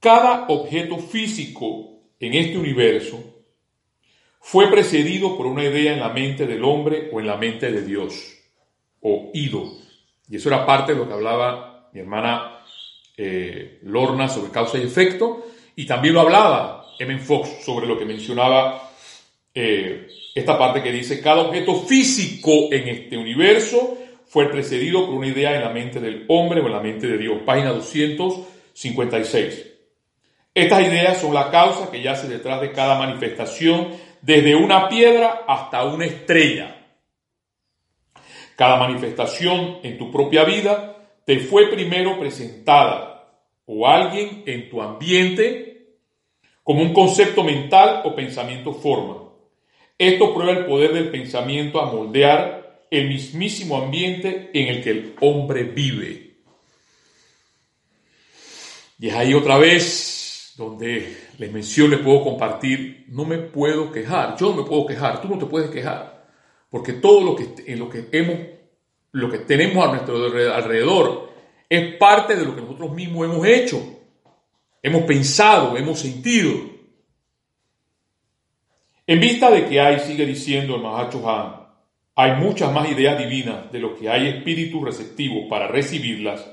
Cada 0.00 0.46
objeto 0.48 0.98
físico 0.98 2.02
en 2.20 2.34
este 2.34 2.56
universo 2.56 3.18
fue 4.40 4.70
precedido 4.70 5.36
por 5.36 5.46
una 5.46 5.64
idea 5.64 5.92
en 5.92 6.00
la 6.00 6.10
mente 6.10 6.46
del 6.46 6.64
hombre 6.64 7.10
o 7.12 7.20
en 7.20 7.26
la 7.26 7.36
mente 7.36 7.72
de 7.72 7.84
Dios, 7.84 8.34
o 9.00 9.30
ido. 9.34 9.72
Y 10.28 10.36
eso 10.36 10.48
era 10.48 10.64
parte 10.64 10.92
de 10.92 10.98
lo 10.98 11.08
que 11.08 11.14
hablaba 11.14 11.90
mi 11.92 12.00
hermana 12.00 12.57
eh, 13.18 13.80
Lorna 13.82 14.28
sobre 14.28 14.52
causa 14.52 14.78
y 14.78 14.82
efecto, 14.82 15.44
y 15.74 15.84
también 15.86 16.14
lo 16.14 16.20
hablaba 16.20 16.86
M. 16.98 17.18
Fox 17.18 17.64
sobre 17.64 17.86
lo 17.86 17.98
que 17.98 18.04
mencionaba 18.04 18.90
eh, 19.52 20.08
esta 20.34 20.56
parte 20.56 20.82
que 20.82 20.92
dice, 20.92 21.20
cada 21.20 21.42
objeto 21.42 21.74
físico 21.82 22.68
en 22.70 22.88
este 22.88 23.16
universo 23.16 23.98
fue 24.26 24.48
precedido 24.50 25.04
por 25.04 25.16
una 25.16 25.26
idea 25.26 25.56
en 25.56 25.62
la 25.62 25.70
mente 25.70 25.98
del 26.00 26.24
hombre 26.28 26.60
o 26.60 26.66
en 26.66 26.72
la 26.72 26.80
mente 26.80 27.08
de 27.08 27.18
Dios. 27.18 27.38
Página 27.44 27.70
256. 27.70 29.66
Estas 30.54 30.82
ideas 30.82 31.18
son 31.18 31.34
la 31.34 31.50
causa 31.50 31.90
que 31.90 32.02
yace 32.02 32.28
detrás 32.28 32.60
de 32.60 32.70
cada 32.72 32.98
manifestación, 32.98 33.88
desde 34.22 34.54
una 34.54 34.88
piedra 34.88 35.44
hasta 35.46 35.84
una 35.84 36.04
estrella. 36.04 36.86
Cada 38.54 38.76
manifestación 38.76 39.78
en 39.82 39.98
tu 39.98 40.10
propia 40.10 40.44
vida 40.44 40.96
te 41.24 41.38
fue 41.40 41.68
primero 41.68 42.18
presentada 42.18 43.07
o 43.68 43.86
alguien 43.86 44.42
en 44.46 44.68
tu 44.70 44.82
ambiente 44.82 45.98
como 46.64 46.82
un 46.82 46.92
concepto 46.92 47.44
mental 47.44 48.02
o 48.04 48.16
pensamiento 48.16 48.72
forma. 48.72 49.28
Esto 49.96 50.34
prueba 50.34 50.52
el 50.52 50.66
poder 50.66 50.92
del 50.92 51.10
pensamiento 51.10 51.80
a 51.80 51.92
moldear 51.92 52.86
el 52.90 53.08
mismísimo 53.08 53.76
ambiente 53.76 54.50
en 54.54 54.68
el 54.68 54.82
que 54.82 54.90
el 54.90 55.14
hombre 55.20 55.64
vive. 55.64 56.36
Y 58.98 59.08
es 59.08 59.14
ahí 59.14 59.34
otra 59.34 59.58
vez 59.58 60.54
donde 60.56 61.16
les 61.38 61.52
menciono, 61.52 61.90
les 61.90 62.00
puedo 62.00 62.24
compartir, 62.24 63.04
no 63.08 63.24
me 63.24 63.38
puedo 63.38 63.92
quejar, 63.92 64.36
yo 64.38 64.50
no 64.50 64.62
me 64.62 64.68
puedo 64.68 64.86
quejar, 64.86 65.20
tú 65.20 65.28
no 65.28 65.38
te 65.38 65.46
puedes 65.46 65.70
quejar, 65.70 66.26
porque 66.70 66.94
todo 66.94 67.22
lo 67.22 67.36
que, 67.36 67.46
en 67.70 67.78
lo 67.78 67.88
que 67.88 68.08
hemos 68.12 68.38
lo 69.12 69.30
que 69.30 69.38
tenemos 69.38 69.86
a 69.86 69.90
nuestro 69.90 70.16
alrededor 70.54 71.27
es 71.68 71.96
parte 71.96 72.36
de 72.36 72.44
lo 72.44 72.54
que 72.54 72.62
nosotros 72.62 72.92
mismos 72.92 73.26
hemos 73.26 73.46
hecho, 73.46 73.80
hemos 74.82 75.02
pensado, 75.02 75.76
hemos 75.76 75.98
sentido. 75.98 76.52
En 79.06 79.20
vista 79.20 79.50
de 79.50 79.66
que 79.66 79.80
hay, 79.80 80.00
sigue 80.00 80.26
diciendo 80.26 80.76
el 80.76 80.82
Mahacho 80.82 81.28
Han, 81.28 81.66
hay 82.14 82.32
muchas 82.40 82.72
más 82.72 82.90
ideas 82.90 83.18
divinas 83.18 83.70
de 83.70 83.78
lo 83.78 83.96
que 83.96 84.08
hay 84.08 84.28
espíritus 84.28 84.82
receptivos 84.82 85.46
para 85.48 85.68
recibirlas, 85.68 86.44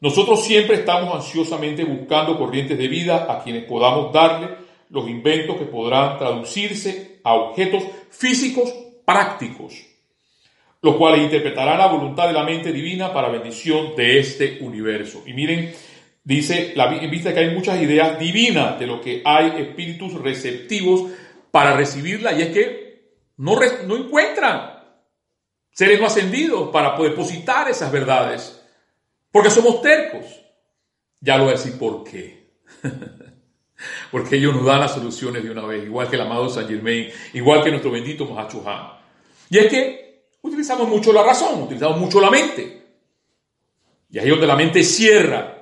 nosotros 0.00 0.44
siempre 0.44 0.76
estamos 0.76 1.14
ansiosamente 1.14 1.82
buscando 1.84 2.36
corrientes 2.36 2.76
de 2.76 2.86
vida 2.86 3.26
a 3.32 3.42
quienes 3.42 3.64
podamos 3.64 4.12
darle 4.12 4.48
los 4.90 5.08
inventos 5.08 5.56
que 5.56 5.64
podrán 5.64 6.18
traducirse 6.18 7.20
a 7.24 7.34
objetos 7.34 7.84
físicos 8.10 8.74
prácticos 9.06 9.85
los 10.82 10.96
cuales 10.96 11.22
interpretarán 11.22 11.78
la 11.78 11.86
voluntad 11.86 12.26
de 12.26 12.32
la 12.32 12.44
mente 12.44 12.72
divina 12.72 13.12
para 13.12 13.28
bendición 13.28 13.96
de 13.96 14.18
este 14.18 14.58
universo. 14.60 15.22
Y 15.26 15.32
miren, 15.32 15.72
dice, 16.22 16.72
la, 16.76 16.94
en 16.96 17.10
vista 17.10 17.32
que 17.32 17.40
hay 17.40 17.54
muchas 17.54 17.80
ideas 17.80 18.18
divinas 18.18 18.78
de 18.78 18.86
lo 18.86 19.00
que 19.00 19.22
hay 19.24 19.54
espíritus 19.58 20.14
receptivos 20.14 21.10
para 21.50 21.76
recibirla, 21.76 22.32
y 22.32 22.42
es 22.42 22.48
que 22.48 22.86
no, 23.38 23.58
no 23.86 23.96
encuentran. 23.96 24.82
seres 25.70 26.00
no 26.00 26.06
ascendidos 26.06 26.70
para 26.70 26.96
depositar 26.98 27.68
esas 27.68 27.90
verdades. 27.90 28.62
Porque 29.30 29.50
somos 29.50 29.82
tercos. 29.82 30.24
Ya 31.20 31.36
lo 31.36 31.44
voy 31.44 31.54
a 31.54 31.56
decir 31.56 31.78
por 31.78 32.04
qué. 32.04 32.50
Porque 34.10 34.36
ellos 34.36 34.54
nos 34.54 34.64
dan 34.64 34.80
las 34.80 34.94
soluciones 34.94 35.44
de 35.44 35.50
una 35.50 35.66
vez, 35.66 35.84
igual 35.84 36.08
que 36.08 36.16
el 36.16 36.22
amado 36.22 36.48
San 36.48 36.66
Germain, 36.66 37.08
igual 37.34 37.62
que 37.62 37.70
nuestro 37.70 37.90
bendito 37.90 38.24
Mahachohan. 38.24 38.92
Y 39.50 39.58
es 39.58 39.66
que 39.66 40.05
utilizamos 40.46 40.88
mucho 40.88 41.12
la 41.12 41.22
razón, 41.22 41.62
utilizamos 41.62 41.98
mucho 41.98 42.20
la 42.20 42.30
mente. 42.30 42.82
Y 44.10 44.18
ahí 44.18 44.28
donde 44.28 44.46
la 44.46 44.56
mente 44.56 44.82
cierra 44.82 45.56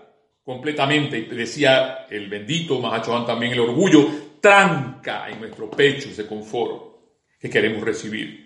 completamente, 0.44 1.22
decía 1.22 2.06
el 2.10 2.28
bendito 2.28 2.78
Mahachohan 2.78 3.26
también, 3.26 3.52
el 3.52 3.60
orgullo 3.60 4.06
tranca 4.40 5.28
en 5.28 5.40
nuestro 5.40 5.70
pecho 5.70 6.10
ese 6.10 6.26
confort 6.26 6.96
que 7.40 7.48
queremos 7.48 7.82
recibir. 7.82 8.44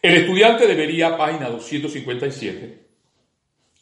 El 0.00 0.14
estudiante 0.14 0.66
debería, 0.66 1.16
página 1.16 1.48
257, 1.48 2.78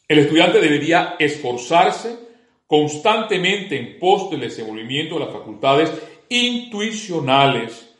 el 0.07 0.19
estudiante 0.19 0.59
debería 0.59 1.15
esforzarse 1.17 2.19
constantemente 2.67 3.77
en 3.77 3.97
pos 3.97 4.29
del 4.29 4.41
desenvolvimiento 4.41 5.15
de 5.15 5.25
las 5.25 5.33
facultades 5.33 5.91
intuicionales, 6.29 7.90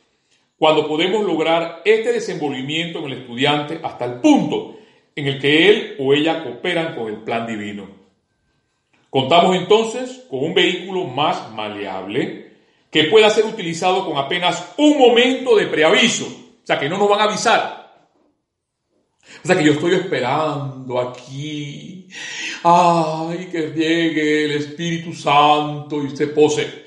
cuando 0.62 0.86
podemos 0.86 1.24
lograr 1.24 1.82
este 1.84 2.12
desenvolvimiento 2.12 3.00
en 3.00 3.06
el 3.06 3.12
estudiante 3.14 3.80
hasta 3.82 4.04
el 4.04 4.20
punto 4.20 4.76
en 5.16 5.26
el 5.26 5.40
que 5.40 5.68
él 5.68 5.96
o 5.98 6.14
ella 6.14 6.44
cooperan 6.44 6.94
con 6.94 7.08
el 7.08 7.16
plan 7.16 7.48
divino. 7.48 7.88
Contamos 9.10 9.56
entonces 9.56 10.24
con 10.30 10.44
un 10.44 10.54
vehículo 10.54 11.02
más 11.02 11.50
maleable 11.50 12.52
que 12.92 13.02
pueda 13.06 13.28
ser 13.30 13.44
utilizado 13.44 14.06
con 14.06 14.16
apenas 14.16 14.72
un 14.76 14.98
momento 14.98 15.56
de 15.56 15.66
preaviso, 15.66 16.26
o 16.26 16.64
sea 16.64 16.78
que 16.78 16.88
no 16.88 16.96
nos 16.96 17.08
van 17.08 17.22
a 17.22 17.24
avisar, 17.24 18.06
o 19.42 19.44
sea 19.44 19.58
que 19.58 19.64
yo 19.64 19.72
estoy 19.72 19.94
esperando 19.94 21.00
aquí. 21.00 22.06
Ay, 22.62 23.48
que 23.50 23.72
llegue 23.74 24.44
el 24.44 24.52
Espíritu 24.52 25.12
Santo 25.12 26.04
y 26.04 26.16
se 26.16 26.28
pose. 26.28 26.81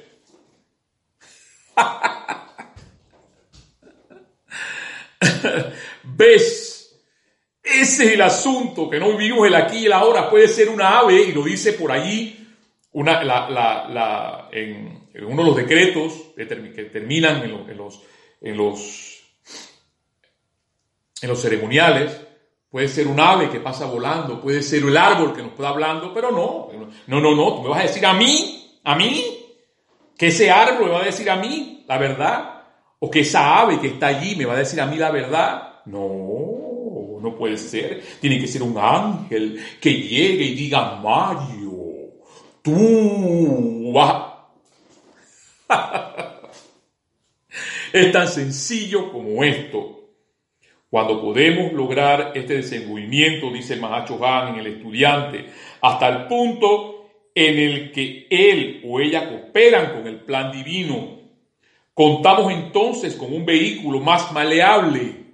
¿Ves? 6.16 7.00
Ese 7.62 8.06
es 8.06 8.14
el 8.14 8.22
asunto, 8.22 8.90
que 8.90 9.00
no 9.00 9.18
vivimos 9.18 9.48
el 9.48 9.56
aquí 9.56 9.80
y 9.80 9.86
el 9.86 9.94
ahora. 9.94 10.30
Puede 10.30 10.48
ser 10.48 10.70
una 10.70 11.00
ave, 11.00 11.22
y 11.22 11.32
lo 11.32 11.44
dice 11.44 11.74
por 11.74 11.92
allí 11.92 12.48
una, 12.92 13.22
en, 14.52 15.10
uno 15.28 15.44
de 15.44 15.48
los 15.48 15.56
decretos 15.56 16.14
que 16.36 16.46
terminan 16.46 17.44
en 17.44 17.78
los, 17.78 18.00
en 18.42 18.58
los, 18.58 19.24
en 21.22 21.30
los 21.30 21.42
ceremoniales 21.42 22.26
Puede 22.76 22.90
ser 22.90 23.08
un 23.08 23.18
ave 23.18 23.50
que 23.50 23.62
pasa 23.62 23.86
volando, 23.86 24.42
puede 24.42 24.62
ser 24.62 24.84
el 24.84 24.98
árbol 24.98 25.34
que 25.34 25.42
nos 25.42 25.54
pueda 25.54 25.70
hablando, 25.70 26.14
pero 26.14 26.30
no, 26.30 26.70
no, 27.08 27.22
no, 27.22 27.34
no, 27.34 27.56
tú 27.56 27.62
me 27.62 27.70
vas 27.70 27.80
a 27.80 27.84
decir 27.84 28.06
a 28.06 28.14
mí, 28.14 28.80
a 28.84 28.98
mí, 28.98 29.24
que 30.18 30.28
ese 30.28 30.52
árbol 30.52 30.88
me 30.88 30.92
va 30.92 31.02
a 31.04 31.06
decir 31.06 31.30
a 31.30 31.38
mí 31.38 31.86
la 31.88 31.98
verdad, 31.98 32.64
o 33.00 33.10
que 33.10 33.22
esa 33.22 33.62
ave 33.62 33.80
que 33.80 33.88
está 33.88 34.08
allí 34.08 34.36
me 34.36 34.44
va 34.44 34.56
a 34.56 34.58
decir 34.58 34.82
a 34.82 34.88
mí 34.88 34.98
la 34.98 35.10
verdad. 35.10 35.75
No, 35.86 37.20
no 37.22 37.36
puede 37.38 37.58
ser. 37.58 38.02
Tiene 38.20 38.40
que 38.40 38.48
ser 38.48 38.64
un 38.64 38.78
ángel 38.78 39.60
que 39.80 39.94
llegue 39.94 40.46
y 40.46 40.56
diga, 40.56 40.96
Mario, 40.96 41.72
tú 42.62 43.94
es 47.94 48.12
tan 48.12 48.28
sencillo 48.28 49.12
como 49.12 49.44
esto. 49.44 49.92
Cuando 50.90 51.22
podemos 51.22 51.74
lograr 51.74 52.32
este 52.36 52.56
desenvolvimiento, 52.56 53.52
dice 53.52 53.76
Mahacho 53.76 54.24
Han 54.26 54.54
en 54.54 54.60
el 54.60 54.68
estudiante, 54.68 55.46
hasta 55.82 56.08
el 56.08 56.28
punto 56.28 57.10
en 57.34 57.60
el 57.60 57.92
que 57.92 58.28
él 58.30 58.82
o 58.88 59.00
ella 59.00 59.30
cooperan 59.30 59.94
con 59.94 60.08
el 60.08 60.22
plan 60.22 60.52
divino, 60.52 61.20
contamos 61.94 62.52
entonces 62.52 63.16
con 63.16 63.34
un 63.34 63.46
vehículo 63.46 64.00
más 64.00 64.32
maleable 64.32 65.25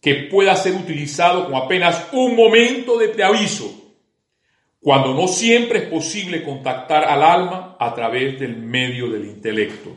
que 0.00 0.14
pueda 0.30 0.56
ser 0.56 0.74
utilizado 0.74 1.46
con 1.46 1.54
apenas 1.54 2.08
un 2.12 2.34
momento 2.34 2.98
de 2.98 3.08
preaviso, 3.08 3.76
cuando 4.80 5.12
no 5.12 5.28
siempre 5.28 5.80
es 5.80 5.88
posible 5.88 6.42
contactar 6.42 7.04
al 7.04 7.22
alma 7.22 7.76
a 7.78 7.94
través 7.94 8.40
del 8.40 8.56
medio 8.56 9.10
del 9.10 9.26
intelecto. 9.26 9.94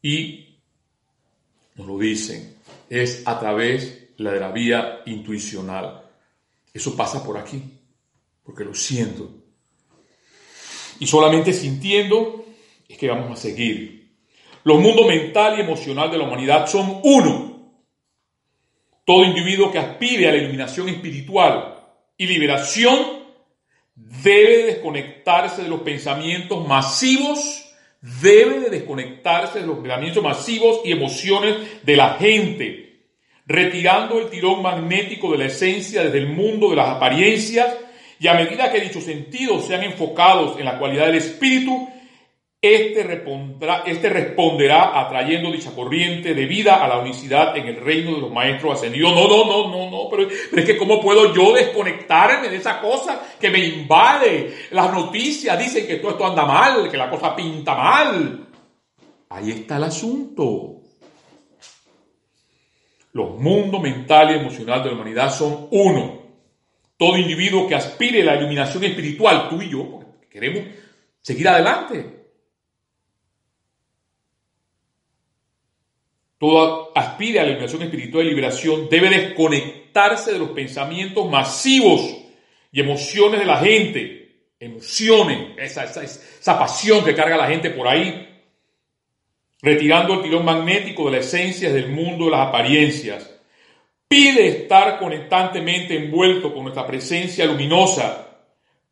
Y 0.00 0.58
nos 1.74 1.86
lo 1.86 1.98
dicen 1.98 2.54
es 2.88 3.26
a 3.26 3.38
través 3.38 4.16
de 4.16 4.40
la 4.40 4.52
vía 4.52 5.02
intuicional. 5.06 6.02
Eso 6.72 6.96
pasa 6.96 7.24
por 7.24 7.36
aquí, 7.36 7.62
porque 8.42 8.64
lo 8.64 8.74
siento. 8.74 9.30
Y 11.00 11.06
solamente 11.06 11.52
sintiendo 11.52 12.44
es 12.88 12.96
que 12.96 13.08
vamos 13.08 13.32
a 13.32 13.40
seguir. 13.40 14.12
Los 14.62 14.80
mundos 14.80 15.06
mental 15.06 15.58
y 15.58 15.62
emocional 15.62 16.10
de 16.10 16.18
la 16.18 16.24
humanidad 16.24 16.66
son 16.66 17.00
uno. 17.02 17.53
Todo 19.04 19.24
individuo 19.24 19.70
que 19.70 19.78
aspire 19.78 20.28
a 20.28 20.32
la 20.32 20.38
iluminación 20.38 20.88
espiritual 20.88 21.78
y 22.16 22.26
liberación 22.26 23.24
debe 23.94 24.64
desconectarse 24.64 25.62
de 25.62 25.68
los 25.68 25.80
pensamientos 25.80 26.66
masivos 26.66 27.64
debe 28.22 28.60
de 28.60 28.70
desconectarse 28.70 29.60
de 29.60 29.66
los 29.66 29.78
pensamientos 29.78 30.22
masivos 30.22 30.80
y 30.84 30.92
emociones 30.92 31.82
de 31.82 31.96
la 31.96 32.14
gente, 32.14 33.00
retirando 33.46 34.20
el 34.20 34.28
tirón 34.28 34.62
magnético 34.62 35.32
de 35.32 35.38
la 35.38 35.46
esencia 35.46 36.04
desde 36.04 36.18
el 36.18 36.28
mundo 36.28 36.70
de 36.70 36.76
las 36.76 36.88
apariencias 36.88 37.74
y 38.20 38.28
a 38.28 38.34
medida 38.34 38.70
que 38.70 38.80
dichos 38.80 39.04
sentidos 39.04 39.66
sean 39.66 39.84
enfocados 39.84 40.58
en 40.58 40.66
la 40.66 40.78
cualidad 40.78 41.06
del 41.06 41.16
espíritu, 41.16 41.88
este, 42.64 43.24
este 43.86 44.08
responderá 44.08 44.98
atrayendo 44.98 45.52
dicha 45.52 45.74
corriente 45.74 46.32
de 46.32 46.46
vida 46.46 46.82
a 46.82 46.88
la 46.88 46.98
unicidad 46.98 47.56
en 47.56 47.66
el 47.66 47.76
reino 47.76 48.14
de 48.14 48.20
los 48.22 48.32
maestros 48.32 48.78
ascendidos. 48.78 49.12
No, 49.12 49.28
no, 49.28 49.44
no, 49.44 49.68
no, 49.68 49.90
no, 49.90 50.08
pero, 50.10 50.28
es 50.28 50.64
que 50.64 50.76
¿cómo 50.76 51.00
puedo 51.00 51.34
yo 51.34 51.52
desconectarme 51.52 52.48
de 52.48 52.56
esa 52.56 52.80
cosa 52.80 53.20
que 53.38 53.50
me 53.50 53.58
invade? 53.58 54.54
Las 54.70 54.92
noticias 54.92 55.58
dicen 55.58 55.86
que 55.86 55.96
todo 55.96 56.12
esto 56.12 56.26
anda 56.26 56.46
mal, 56.46 56.90
que 56.90 56.96
la 56.96 57.10
cosa 57.10 57.36
pinta 57.36 57.74
mal. 57.74 58.46
Ahí 59.28 59.50
está 59.50 59.76
el 59.76 59.84
asunto. 59.84 60.76
Los 63.12 63.38
mundos 63.38 63.82
mental 63.82 64.30
y 64.30 64.38
emocional 64.38 64.82
de 64.82 64.88
la 64.88 64.94
humanidad 64.94 65.32
son 65.32 65.68
uno. 65.70 66.22
Todo 66.96 67.18
individuo 67.18 67.66
que 67.66 67.74
aspire 67.74 68.22
a 68.22 68.26
la 68.26 68.36
iluminación 68.36 68.84
espiritual, 68.84 69.48
tú 69.50 69.60
y 69.60 69.70
yo, 69.70 70.00
queremos 70.30 70.64
seguir 71.20 71.48
adelante, 71.48 72.23
todo 76.44 76.92
aspira 76.94 77.40
a 77.40 77.44
la 77.44 77.52
iluminación 77.52 77.84
espiritual 77.84 78.26
y 78.26 78.28
liberación, 78.28 78.86
debe 78.90 79.08
desconectarse 79.08 80.30
de 80.30 80.38
los 80.38 80.50
pensamientos 80.50 81.30
masivos 81.30 82.02
y 82.70 82.80
emociones 82.80 83.40
de 83.40 83.46
la 83.46 83.56
gente. 83.56 84.50
Emociones, 84.60 85.52
esa, 85.56 85.84
esa, 85.84 86.02
esa 86.02 86.58
pasión 86.58 87.02
que 87.02 87.14
carga 87.14 87.38
la 87.38 87.46
gente 87.46 87.70
por 87.70 87.88
ahí, 87.88 88.28
retirando 89.62 90.12
el 90.12 90.22
tirón 90.22 90.44
magnético 90.44 91.06
de 91.06 91.12
la 91.12 91.18
esencia 91.20 91.72
del 91.72 91.88
mundo 91.88 92.26
de 92.26 92.32
las 92.32 92.48
apariencias. 92.48 93.40
Pide 94.06 94.46
estar 94.46 94.98
constantemente 94.98 95.96
envuelto 95.96 96.52
con 96.52 96.64
nuestra 96.64 96.86
presencia 96.86 97.46
luminosa. 97.46 98.38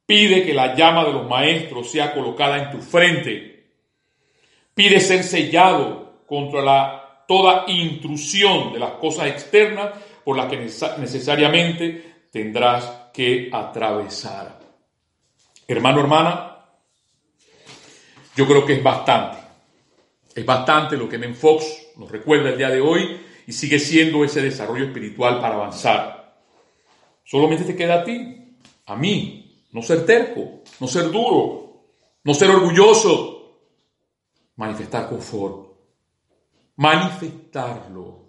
Pide 0.07 0.43
que 0.43 0.55
la 0.55 0.75
llama 0.75 1.05
de 1.05 1.13
los 1.13 1.29
maestros 1.29 1.91
sea 1.91 2.15
colocada 2.15 2.57
en 2.63 2.71
tu 2.71 2.79
frente. 2.79 3.67
Pide 4.75 5.01
ser 5.01 5.23
sellado 5.23 6.23
contra 6.27 6.63
la 6.63 7.02
toda 7.33 7.65
intrusión 7.67 8.75
de 8.75 8.79
las 8.79 8.91
cosas 9.01 9.29
externas 9.29 9.95
por 10.23 10.37
las 10.37 10.51
que 10.51 10.59
necesariamente 10.59 12.27
tendrás 12.31 13.09
que 13.11 13.49
atravesar. 13.51 14.61
Hermano, 15.67 16.01
hermana, 16.01 16.59
yo 18.37 18.47
creo 18.47 18.67
que 18.67 18.75
es 18.75 18.83
bastante. 18.83 19.39
Es 20.35 20.45
bastante 20.45 20.99
lo 20.99 21.09
que 21.09 21.17
Men 21.17 21.35
Fox 21.35 21.65
nos 21.97 22.11
recuerda 22.11 22.51
el 22.51 22.59
día 22.59 22.69
de 22.69 22.83
hoy 22.83 23.19
y 23.47 23.53
sigue 23.55 23.79
siendo 23.79 24.23
ese 24.25 24.43
desarrollo 24.43 24.85
espiritual 24.85 25.41
para 25.41 25.55
avanzar. 25.55 26.37
Solamente 27.25 27.65
te 27.65 27.75
queda 27.75 28.01
a 28.01 28.05
ti, 28.05 28.59
a 28.85 28.95
mí, 28.95 29.65
no 29.73 29.81
ser 29.81 30.05
terco, 30.05 30.61
no 30.81 30.87
ser 30.87 31.11
duro, 31.11 31.87
no 32.25 32.35
ser 32.35 32.51
orgulloso, 32.51 33.57
manifestar 34.57 35.09
confort 35.09 35.72
manifestarlo, 36.83 38.29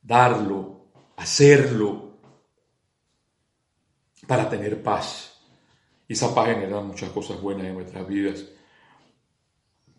darlo, 0.00 0.86
hacerlo, 1.16 2.18
para 4.26 4.48
tener 4.48 4.82
paz. 4.82 5.38
Y 6.08 6.14
esa 6.14 6.34
paz 6.34 6.48
genera 6.48 6.80
muchas 6.80 7.10
cosas 7.10 7.40
buenas 7.40 7.66
en 7.66 7.74
nuestras 7.74 8.08
vidas. 8.08 8.44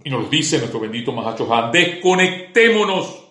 Y 0.04 0.10
nos 0.10 0.30
dice 0.32 0.58
nuestro 0.58 0.80
bendito 0.80 1.12
Mahacho 1.12 1.54
Han, 1.54 1.72
desconectémonos. 1.72 3.28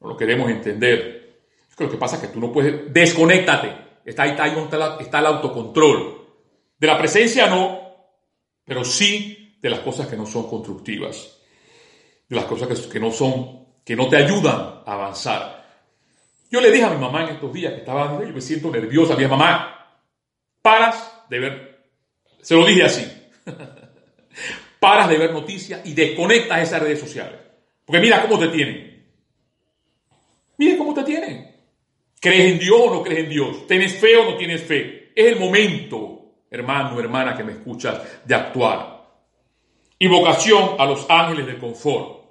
No 0.00 0.08
lo 0.08 0.16
queremos 0.16 0.50
entender. 0.50 1.42
Lo 1.78 1.90
que 1.90 1.98
pasa 1.98 2.16
es 2.16 2.22
que 2.22 2.28
tú 2.28 2.40
no 2.40 2.50
puedes, 2.50 2.90
desconéctate. 2.92 3.84
Está 4.04 4.22
ahí, 4.22 4.30
está, 4.30 4.44
ahí 4.44 4.96
está 5.00 5.18
el 5.18 5.26
autocontrol. 5.26 6.26
De 6.78 6.86
la 6.86 6.98
presencia 6.98 7.48
no, 7.48 7.80
pero 8.64 8.82
sí 8.82 9.58
de 9.60 9.70
las 9.70 9.80
cosas 9.80 10.06
que 10.06 10.16
no 10.16 10.24
son 10.24 10.48
constructivas. 10.48 11.33
De 12.28 12.36
las 12.36 12.44
cosas 12.44 12.68
que, 12.68 12.88
que 12.88 13.00
no 13.00 13.10
son, 13.10 13.66
que 13.84 13.96
no 13.96 14.08
te 14.08 14.16
ayudan 14.16 14.82
a 14.84 14.92
avanzar. 14.92 15.64
Yo 16.50 16.60
le 16.60 16.70
dije 16.70 16.84
a 16.84 16.90
mi 16.90 17.00
mamá 17.00 17.24
en 17.24 17.34
estos 17.34 17.52
días 17.52 17.72
que 17.72 17.80
estaba, 17.80 18.20
yo 18.24 18.32
me 18.32 18.40
siento 18.40 18.70
nerviosa, 18.70 19.16
mi 19.16 19.26
mamá, 19.26 19.98
paras 20.62 21.12
de 21.28 21.38
ver, 21.40 21.84
se 22.40 22.54
lo 22.54 22.64
dije 22.64 22.84
así, 22.84 23.04
paras 24.80 25.08
de 25.08 25.18
ver 25.18 25.32
noticias 25.32 25.80
y 25.84 25.94
desconectas 25.94 26.62
esas 26.62 26.80
redes 26.80 27.00
sociales. 27.00 27.40
Porque 27.84 28.00
mira 28.00 28.22
cómo 28.22 28.38
te 28.38 28.48
tienen. 28.48 29.04
Mira 30.56 30.78
cómo 30.78 30.94
te 30.94 31.02
tienen. 31.02 31.54
¿Crees 32.20 32.52
en 32.52 32.58
Dios 32.58 32.80
o 32.80 32.94
no 32.94 33.02
crees 33.02 33.24
en 33.24 33.30
Dios? 33.30 33.66
¿Tienes 33.66 33.94
fe 33.98 34.16
o 34.16 34.30
no 34.30 34.36
tienes 34.36 34.62
fe? 34.62 35.12
Es 35.14 35.26
el 35.26 35.38
momento, 35.38 36.36
hermano, 36.50 36.98
hermana, 36.98 37.36
que 37.36 37.44
me 37.44 37.52
escuchas, 37.52 38.00
de 38.24 38.34
actuar. 38.34 38.93
Invocación 39.98 40.76
a 40.78 40.86
los 40.86 41.06
ángeles 41.08 41.46
del 41.46 41.58
confort. 41.58 42.24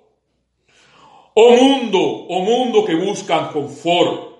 Oh 1.35 1.55
mundo, 1.55 1.99
oh 1.99 2.43
mundo 2.43 2.85
que 2.85 2.93
buscan 2.93 3.47
confort, 3.51 4.33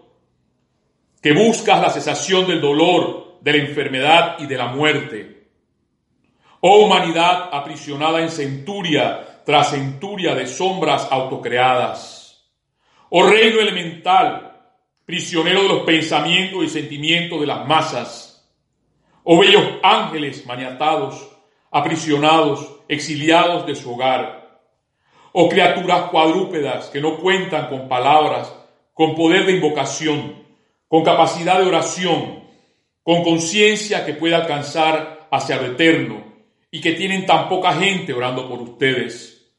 que 1.22 1.34
buscas 1.34 1.82
la 1.82 1.90
cesación 1.90 2.46
del 2.46 2.62
dolor, 2.62 3.40
de 3.42 3.52
la 3.52 3.58
enfermedad 3.58 4.36
y 4.40 4.46
de 4.46 4.58
la 4.58 4.68
muerte. 4.68 5.48
Oh 6.60 6.86
humanidad 6.86 7.50
aprisionada 7.52 8.22
en 8.22 8.30
centuria 8.30 9.42
tras 9.46 9.72
centuria 9.72 10.36
de 10.36 10.48
sombras 10.48 11.08
autocreadas. 11.10 12.46
Oh 13.10 13.24
reino 13.24 13.60
elemental, 13.60 14.62
prisionero 15.06 15.64
de 15.64 15.70
los 15.70 15.84
pensamientos 15.84 16.64
y 16.64 16.70
sentimientos 16.70 17.42
de 17.42 17.48
las 17.48 17.68
masas. 17.68 18.48
Oh 19.24 19.40
bellos 19.40 19.64
ángeles 19.82 20.46
maniatados, 20.46 21.30
aprisionados, 21.72 22.83
exiliados 22.88 23.66
de 23.66 23.76
su 23.76 23.94
hogar. 23.94 24.60
Oh 25.32 25.50
criaturas 25.50 26.10
cuadrúpedas 26.10 26.88
que 26.88 27.02
no 27.02 27.18
cuentan 27.18 27.68
con 27.68 27.88
palabras, 27.88 28.54
con 28.94 29.16
poder 29.16 29.46
de 29.46 29.54
invocación, 29.54 30.44
con 30.88 31.04
capacidad 31.04 31.60
de 31.60 31.68
oración, 31.68 32.44
con 33.02 33.24
conciencia 33.24 34.06
que 34.06 34.14
pueda 34.14 34.38
alcanzar 34.38 35.28
hacia 35.32 35.58
lo 35.58 35.66
eterno 35.68 36.24
y 36.70 36.82
que 36.82 36.94
tienen 36.94 37.26
tan 37.26 37.50
poca 37.50 37.74
gente 37.74 38.14
orando 38.14 38.48
por 38.48 38.62
ustedes. 38.62 39.52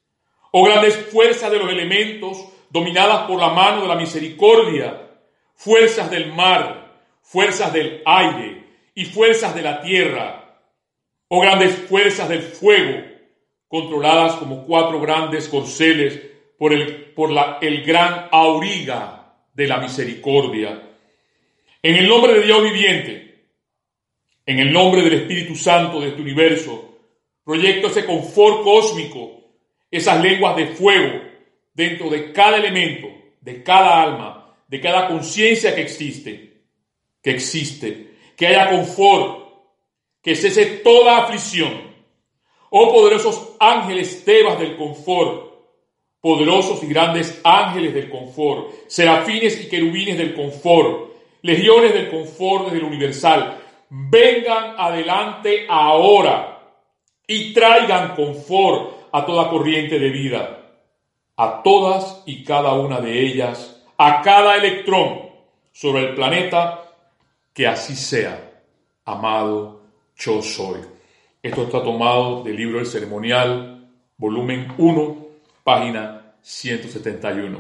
Oh 0.53 0.65
grandes 0.65 0.97
fuerzas 0.97 1.51
de 1.51 1.59
los 1.59 1.71
elementos 1.71 2.45
dominadas 2.71 3.27
por 3.27 3.41
la 3.41 3.51
mano 3.51 3.83
de 3.83 3.89
la 3.89 3.97
misericordia, 3.97 5.11
fuerzas 5.55 6.11
del 6.11 6.33
mar, 6.33 7.01
fuerzas 7.23 7.73
del 7.73 8.03
aire 8.05 8.65
y 8.95 9.05
fuerzas 9.05 9.55
de 9.55 9.63
la 9.63 9.81
tierra, 9.81 10.61
o 11.29 11.41
grandes 11.41 11.75
fuerzas 11.89 12.29
del 12.29 12.43
fuego, 12.43 13.14
controladas 13.69 14.35
como 14.37 14.65
cuatro 14.65 15.01
grandes 15.01 15.49
corceles 15.49 16.21
por 16.59 16.73
el, 16.73 17.13
por 17.13 17.31
la, 17.31 17.59
el 17.61 17.85
gran 17.85 18.29
auriga 18.31 19.35
de 19.53 19.67
la 19.67 19.79
misericordia. 19.79 20.91
En 21.83 21.97
el 21.97 22.09
nombre 22.09 22.35
de 22.35 22.43
Dios 22.43 22.63
viviente, 22.63 23.45
en 24.47 24.59
el 24.59 24.73
nombre 24.73 25.03
del 25.03 25.15
Espíritu 25.15 25.55
Santo 25.55 26.01
de 26.01 26.09
este 26.09 26.23
universo, 26.23 26.99
proyecto 27.45 27.89
ese 27.89 28.05
confort 28.05 28.63
cósmico, 28.63 29.43
esas 29.91 30.23
lenguas 30.23 30.57
de 30.57 30.67
fuego 30.69 31.21
dentro 31.73 32.11
de 32.11 32.33
cada 32.33 32.57
elemento, 32.57 33.09
de 33.41 33.63
cada 33.63 34.03
alma, 34.03 34.57
de 34.69 34.81
cada 34.81 35.09
conciencia 35.09 35.75
que 35.75 35.83
existe, 35.83 36.63
que 37.23 37.31
existe, 37.31 38.15
que 38.37 38.47
haya 38.47 38.71
confort, 38.71 39.45
que 40.23 40.35
cese 40.35 40.81
toda 40.83 41.19
aflicción. 41.19 41.94
Oh 42.77 42.93
poderosos 42.93 43.55
ángeles 43.61 44.25
tebas 44.25 44.59
del 44.59 44.77
confort, 44.77 45.53
poderosos 46.21 46.83
y 46.83 46.89
grandes 46.89 47.41
ángeles 47.45 47.95
del 47.95 48.11
confort, 48.11 48.89
serafines 48.89 49.65
y 49.65 49.69
querubines 49.69 50.19
del 50.19 50.35
confort, 50.35 51.13
legiones 51.43 51.95
del 51.95 52.11
confort 52.11 52.65
desde 52.65 52.79
el 52.79 52.85
universal, 52.85 53.61
vengan 53.89 54.75
adelante 54.77 55.67
ahora 55.69 56.59
y 57.29 57.55
traigan 57.55 58.17
confort 58.17 59.09
a 59.13 59.25
toda 59.25 59.51
corriente 59.51 60.01
de 60.01 60.11
vida, 60.11 60.73
a 61.37 61.63
todas 61.63 62.25
y 62.27 62.43
cada 62.43 62.73
una 62.73 63.01
de 63.01 63.21
ellas 63.21 63.85
a 63.99 64.21
cada 64.21 64.57
electrón 64.57 65.31
sobre 65.73 66.09
el 66.09 66.15
planeta, 66.17 66.91
que 67.53 67.69
así 67.69 67.95
sea, 67.95 68.51
amado 69.05 69.81
yo 70.17 70.43
soy. 70.43 70.94
Esto 71.45 71.65
está 71.65 71.83
tomado 71.83 72.43
del 72.43 72.57
libro 72.57 72.81
El 72.81 72.87
Ceremonial, 72.87 73.87
volumen 74.17 74.67
1, 74.79 75.27
página 75.63 76.37
171. 76.41 77.59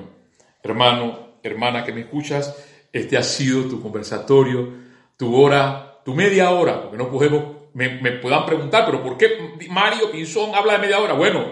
Hermano, 0.62 1.18
hermana 1.42 1.84
que 1.84 1.92
me 1.92 2.00
escuchas, 2.00 2.64
este 2.90 3.18
ha 3.18 3.22
sido 3.22 3.64
tu 3.64 3.82
conversatorio, 3.82 4.72
tu 5.18 5.38
hora, 5.38 6.00
tu 6.02 6.14
media 6.14 6.48
hora, 6.48 6.80
porque 6.80 6.96
no 6.96 7.10
podemos, 7.10 7.44
me, 7.74 8.00
me 8.00 8.12
puedan 8.12 8.46
preguntar, 8.46 8.86
pero 8.86 9.02
¿por 9.02 9.18
qué 9.18 9.68
Mario 9.68 10.10
Pinzón 10.10 10.54
habla 10.54 10.72
de 10.72 10.78
media 10.78 11.00
hora? 11.00 11.12
Bueno, 11.12 11.44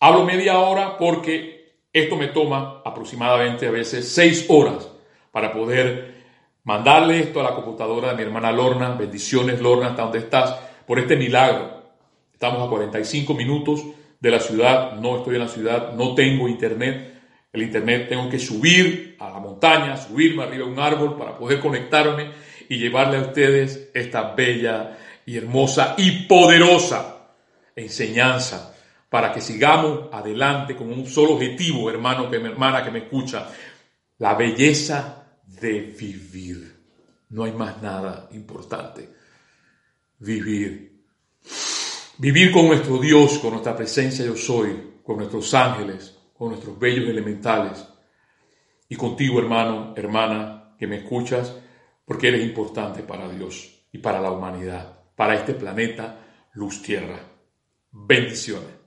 hablo 0.00 0.22
media 0.22 0.58
hora 0.58 0.98
porque 0.98 1.78
esto 1.94 2.16
me 2.16 2.26
toma 2.26 2.82
aproximadamente 2.84 3.68
a 3.68 3.70
veces 3.70 4.06
seis 4.06 4.44
horas 4.50 4.86
para 5.32 5.50
poder 5.50 6.24
mandarle 6.62 7.20
esto 7.20 7.40
a 7.40 7.44
la 7.44 7.54
computadora 7.54 8.10
de 8.10 8.16
mi 8.16 8.22
hermana 8.22 8.52
Lorna. 8.52 8.90
Bendiciones, 8.90 9.62
Lorna, 9.62 9.88
hasta 9.88 10.02
donde 10.02 10.18
estás, 10.18 10.56
por 10.86 10.98
este 10.98 11.16
milagro. 11.16 11.82
Estamos 12.32 12.66
a 12.66 12.70
45 12.70 13.34
minutos 13.34 13.84
de 14.20 14.30
la 14.30 14.40
ciudad, 14.40 14.92
no 14.94 15.18
estoy 15.18 15.34
en 15.34 15.40
la 15.40 15.48
ciudad, 15.48 15.92
no 15.94 16.14
tengo 16.14 16.48
internet. 16.48 17.12
El 17.52 17.62
internet 17.62 18.08
tengo 18.08 18.28
que 18.28 18.38
subir 18.38 19.16
a 19.20 19.30
la 19.30 19.38
montaña, 19.38 19.96
subirme 19.96 20.42
arriba 20.42 20.66
de 20.66 20.72
un 20.72 20.78
árbol 20.78 21.16
para 21.16 21.36
poder 21.38 21.60
conectarme 21.60 22.30
y 22.68 22.78
llevarle 22.78 23.18
a 23.18 23.22
ustedes 23.22 23.90
esta 23.94 24.34
bella 24.34 24.98
y 25.26 25.36
hermosa 25.36 25.94
y 25.96 26.26
poderosa 26.26 27.28
enseñanza 27.76 28.74
para 29.08 29.32
que 29.32 29.40
sigamos 29.40 30.08
adelante 30.12 30.74
con 30.74 30.92
un 30.92 31.06
solo 31.06 31.34
objetivo, 31.34 31.88
hermano, 31.88 32.28
que 32.28 32.36
hermana 32.36 32.82
que 32.82 32.90
me 32.90 32.98
escucha, 33.00 33.48
la 34.18 34.34
belleza 34.34 35.24
de 35.46 35.80
vivir. 35.82 36.74
No 37.28 37.44
hay 37.44 37.52
más 37.52 37.80
nada 37.80 38.28
importante. 38.32 39.13
Vivir. 40.18 41.02
Vivir 42.18 42.52
con 42.52 42.66
nuestro 42.66 42.98
Dios, 42.98 43.38
con 43.38 43.50
nuestra 43.50 43.76
presencia 43.76 44.24
yo 44.24 44.36
soy, 44.36 45.00
con 45.02 45.16
nuestros 45.16 45.52
ángeles, 45.54 46.16
con 46.32 46.50
nuestros 46.50 46.78
bellos 46.78 47.08
elementales. 47.08 47.84
Y 48.88 48.96
contigo, 48.96 49.38
hermano, 49.40 49.94
hermana, 49.96 50.74
que 50.78 50.86
me 50.86 50.98
escuchas, 50.98 51.54
porque 52.04 52.28
eres 52.28 52.44
importante 52.44 53.02
para 53.02 53.28
Dios 53.28 53.86
y 53.90 53.98
para 53.98 54.20
la 54.20 54.30
humanidad, 54.30 55.00
para 55.16 55.34
este 55.34 55.54
planeta, 55.54 56.20
luz 56.52 56.82
tierra. 56.82 57.18
Bendiciones. 57.90 58.83